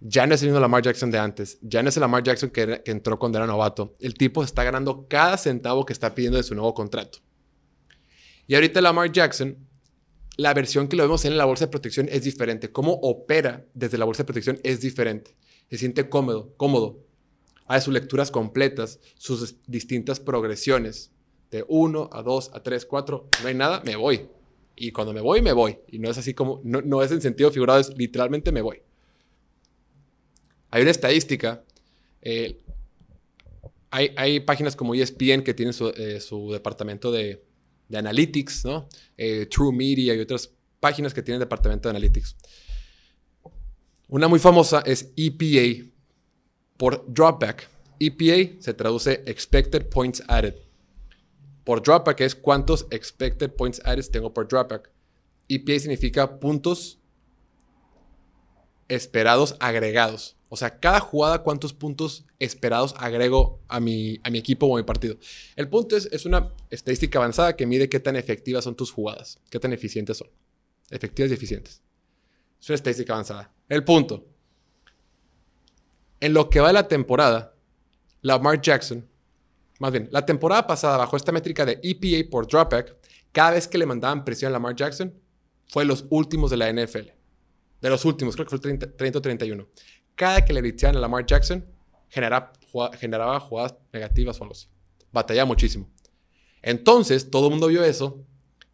Ya 0.00 0.26
no 0.26 0.34
es 0.34 0.42
el 0.42 0.48
mismo 0.48 0.60
Lamar 0.60 0.82
Jackson 0.82 1.10
de 1.10 1.18
antes. 1.18 1.58
Ya 1.62 1.82
no 1.82 1.90
es 1.90 1.96
el 1.96 2.00
Lamar 2.00 2.22
Jackson 2.22 2.50
que, 2.50 2.82
entró 2.86 3.18
cuando 3.18 3.38
era 3.38 3.46
novato. 3.46 3.94
El 4.00 4.14
tipo 4.14 4.42
está 4.42 4.64
ganando 4.64 5.06
cada 5.08 5.36
centavo 5.36 5.84
que 5.84 5.92
está 5.92 6.14
pidiendo 6.14 6.38
de 6.38 6.42
su 6.42 6.54
nuevo 6.54 6.74
contrato. 6.74 7.18
Y 8.46 8.54
ahorita 8.54 8.80
Lamar 8.80 9.12
Jackson, 9.12 9.56
la 10.36 10.52
versión 10.52 10.88
que 10.88 10.96
lo 10.96 11.04
vemos 11.04 11.24
en 11.24 11.36
la 11.36 11.44
bolsa 11.44 11.66
de 11.66 11.70
protección 11.70 12.08
es 12.10 12.24
diferente. 12.24 12.72
Cómo 12.72 12.94
opera 13.02 13.66
desde 13.74 13.98
la 13.98 14.04
bolsa 14.04 14.22
de 14.22 14.26
protección 14.26 14.58
es 14.62 14.80
diferente. 14.80 15.36
Se 15.70 15.78
siente 15.78 16.08
cómodo, 16.08 16.54
cómodo. 16.56 16.98
Hay 17.66 17.80
sus 17.80 17.92
lecturas 17.92 18.30
completas, 18.30 19.00
sus 19.16 19.56
distintas 19.66 20.18
progresiones. 20.18 21.12
De 21.50 21.64
1 21.68 22.10
a 22.12 22.22
2 22.22 22.50
a 22.52 22.62
3, 22.62 22.84
4. 22.84 23.28
No 23.42 23.48
hay 23.48 23.54
nada, 23.54 23.82
me 23.84 23.96
voy. 23.96 24.28
Y 24.76 24.90
cuando 24.92 25.12
me 25.12 25.20
voy, 25.20 25.42
me 25.42 25.52
voy. 25.52 25.78
Y 25.88 25.98
no 25.98 26.10
es 26.10 26.18
así 26.18 26.34
como, 26.34 26.60
no, 26.64 27.02
es 27.02 27.10
en 27.12 27.20
sentido 27.20 27.50
figurado, 27.50 27.80
es 27.80 27.96
literalmente 27.96 28.52
me 28.52 28.62
voy. 28.62 28.82
Hay 30.70 30.82
una 30.82 30.90
estadística. 30.90 31.62
Eh, 32.22 32.60
hay, 33.90 34.40
páginas 34.40 34.74
como 34.74 34.94
ESPN 34.94 35.44
que 35.44 35.54
tienen 35.54 35.72
su, 35.72 35.88
eh, 35.90 36.20
departamento 36.52 37.12
de, 37.12 37.44
analytics, 37.92 38.64
¿no? 38.64 38.88
Eh, 39.16 39.46
True 39.46 39.72
Media 39.72 40.14
y 40.14 40.20
otras 40.20 40.50
páginas 40.80 41.14
que 41.14 41.22
tienen 41.22 41.38
departamento 41.38 41.88
de 41.88 41.90
analytics. 41.90 42.36
Una 44.08 44.26
muy 44.26 44.40
famosa 44.40 44.82
es 44.84 45.12
EPA 45.16 45.88
por 46.76 47.04
dropback. 47.06 47.68
EPA 48.00 48.60
se 48.60 48.74
traduce 48.74 49.22
Expected 49.26 49.88
Points 49.88 50.24
Added 50.26 50.56
por 51.64 51.82
dropback 51.82 52.20
es 52.20 52.34
cuántos 52.34 52.86
expected 52.90 53.50
points 53.52 53.80
added 53.84 54.06
tengo 54.10 54.32
por 54.32 54.46
dropback. 54.46 54.90
EPA 55.48 55.78
significa 55.80 56.38
puntos 56.38 56.98
esperados 58.88 59.56
agregados. 59.60 60.36
O 60.48 60.56
sea, 60.56 60.78
cada 60.78 61.00
jugada, 61.00 61.42
cuántos 61.42 61.72
puntos 61.72 62.26
esperados 62.38 62.94
agrego 62.98 63.60
a 63.66 63.80
mi, 63.80 64.20
a 64.22 64.30
mi 64.30 64.38
equipo 64.38 64.66
o 64.66 64.76
a 64.76 64.80
mi 64.80 64.84
partido. 64.84 65.16
El 65.56 65.68
punto 65.68 65.96
es, 65.96 66.06
es 66.12 66.26
una 66.26 66.52
estadística 66.70 67.18
avanzada 67.18 67.56
que 67.56 67.66
mide 67.66 67.88
qué 67.88 67.98
tan 67.98 68.14
efectivas 68.14 68.64
son 68.64 68.76
tus 68.76 68.92
jugadas, 68.92 69.40
qué 69.50 69.58
tan 69.58 69.72
eficientes 69.72 70.18
son. 70.18 70.28
Efectivas 70.90 71.30
y 71.30 71.34
eficientes. 71.34 71.82
Es 72.60 72.68
una 72.68 72.76
estadística 72.76 73.14
avanzada. 73.14 73.52
El 73.68 73.84
punto. 73.84 74.26
En 76.20 76.34
lo 76.34 76.48
que 76.50 76.60
va 76.60 76.68
de 76.68 76.74
la 76.74 76.88
temporada, 76.88 77.54
Lamar 78.22 78.60
Jackson 78.60 79.08
más 79.84 79.92
bien, 79.92 80.08
la 80.10 80.24
temporada 80.24 80.66
pasada, 80.66 80.96
bajo 80.96 81.14
esta 81.14 81.30
métrica 81.30 81.66
de 81.66 81.78
EPA 81.82 82.30
por 82.30 82.46
dropback, 82.46 82.96
cada 83.32 83.50
vez 83.50 83.68
que 83.68 83.76
le 83.76 83.84
mandaban 83.84 84.24
presión 84.24 84.48
a 84.48 84.54
Lamar 84.54 84.74
Jackson, 84.74 85.12
fue 85.68 85.84
los 85.84 86.06
últimos 86.08 86.50
de 86.50 86.56
la 86.56 86.72
NFL. 86.72 87.10
De 87.82 87.90
los 87.90 88.06
últimos, 88.06 88.34
creo 88.34 88.46
que 88.46 88.56
fue 88.56 88.70
el 88.72 88.78
30, 88.78 89.18
o 89.18 89.20
31. 89.20 89.68
Cada 90.14 90.42
que 90.42 90.54
le 90.54 90.62
blitzeaban 90.62 90.96
a 90.96 91.00
Lamar 91.00 91.26
Jackson, 91.26 91.66
generaba, 92.08 92.50
generaba 92.98 93.38
jugadas 93.40 93.74
negativas 93.92 94.40
o 94.40 94.44
algo. 94.44 94.54
Batallaba 95.12 95.44
muchísimo. 95.44 95.86
Entonces, 96.62 97.30
todo 97.30 97.48
el 97.48 97.50
mundo 97.50 97.66
vio 97.66 97.84
eso 97.84 98.24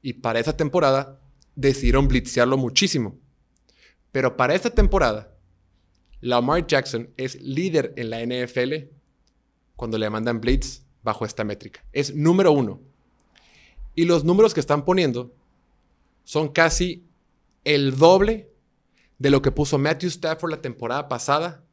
y 0.03 0.13
para 0.13 0.39
esa 0.39 0.57
temporada 0.57 1.21
decidieron 1.57 2.07
blitzearlo 2.07 2.57
muchísimo. 2.57 3.19
Pero 4.13 4.37
para 4.37 4.55
esta 4.55 4.71
temporada, 4.71 5.35
Lamar 6.21 6.69
Jackson 6.69 7.11
es 7.17 7.35
líder 7.43 7.95
en 7.97 8.11
la 8.11 8.25
NFL 8.25 8.95
cuando 9.75 9.99
le 9.99 10.09
mandan 10.09 10.41
blitz 10.41 10.85
bajo 11.03 11.25
esta 11.25 11.45
métrica. 11.45 11.85
Es 11.93 12.15
número 12.15 12.53
uno. 12.53 12.81
Y 13.95 14.05
los 14.05 14.25
números 14.25 14.55
que 14.55 14.61
están 14.61 14.85
poniendo 14.85 15.33
son 16.25 16.49
casi 16.49 17.05
el 17.65 17.97
doble 17.97 18.51
de 19.19 19.31
lo 19.31 19.43
que 19.43 19.51
puso 19.51 19.79
Matthew 19.79 20.09
Stafford 20.09 20.51
la 20.51 20.63
temporada 20.63 21.09
pasada 21.09 21.65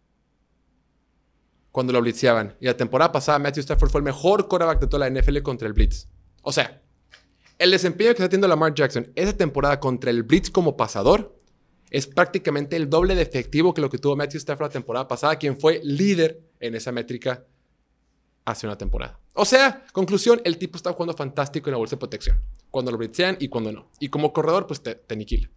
cuando 1.71 1.93
lo 1.93 2.01
blitzeaban. 2.01 2.55
Y 2.59 2.65
la 2.65 2.75
temporada 2.75 3.11
pasada 3.11 3.39
Matthew 3.39 3.61
Stafford 3.61 3.91
fue 3.91 3.99
el 3.99 4.05
mejor 4.05 4.47
quarterback 4.47 4.79
de 4.81 4.87
toda 4.87 5.07
la 5.07 5.21
NFL 5.21 5.41
contra 5.41 5.67
el 5.67 5.73
blitz. 5.73 6.07
O 6.41 6.51
sea, 6.51 6.81
el 7.59 7.71
desempeño 7.71 8.09
que 8.09 8.23
está 8.23 8.29
teniendo 8.29 8.47
Lamar 8.47 8.73
Jackson 8.73 9.11
esa 9.15 9.35
temporada 9.35 9.79
contra 9.79 10.09
el 10.11 10.23
blitz 10.23 10.49
como 10.49 10.75
pasador 10.75 11.35
es 11.89 12.07
prácticamente 12.07 12.75
el 12.75 12.89
doble 12.89 13.15
de 13.15 13.21
efectivo 13.21 13.73
que 13.73 13.81
lo 13.81 13.89
que 13.89 13.97
tuvo 13.97 14.15
Matthew 14.15 14.39
Stafford 14.39 14.67
la 14.67 14.73
temporada 14.73 15.07
pasada, 15.07 15.37
quien 15.37 15.59
fue 15.59 15.79
líder 15.83 16.41
en 16.59 16.75
esa 16.75 16.91
métrica 16.91 17.45
hace 18.47 18.65
una 18.65 18.77
temporada. 18.77 19.19
O 19.33 19.45
sea, 19.45 19.85
conclusión, 19.91 20.41
el 20.45 20.57
tipo 20.57 20.77
está 20.77 20.93
jugando 20.93 21.13
fantástico 21.13 21.69
en 21.69 21.73
la 21.73 21.77
bolsa 21.77 21.95
de 21.95 21.99
protección. 21.99 22.37
Cuando 22.71 22.91
lo 22.91 22.97
blitzean 22.97 23.37
y 23.39 23.49
cuando 23.49 23.71
no. 23.71 23.87
Y 23.99 24.09
como 24.09 24.31
corredor, 24.31 24.65
pues 24.65 24.81
te, 24.81 24.95
te. 24.95 25.51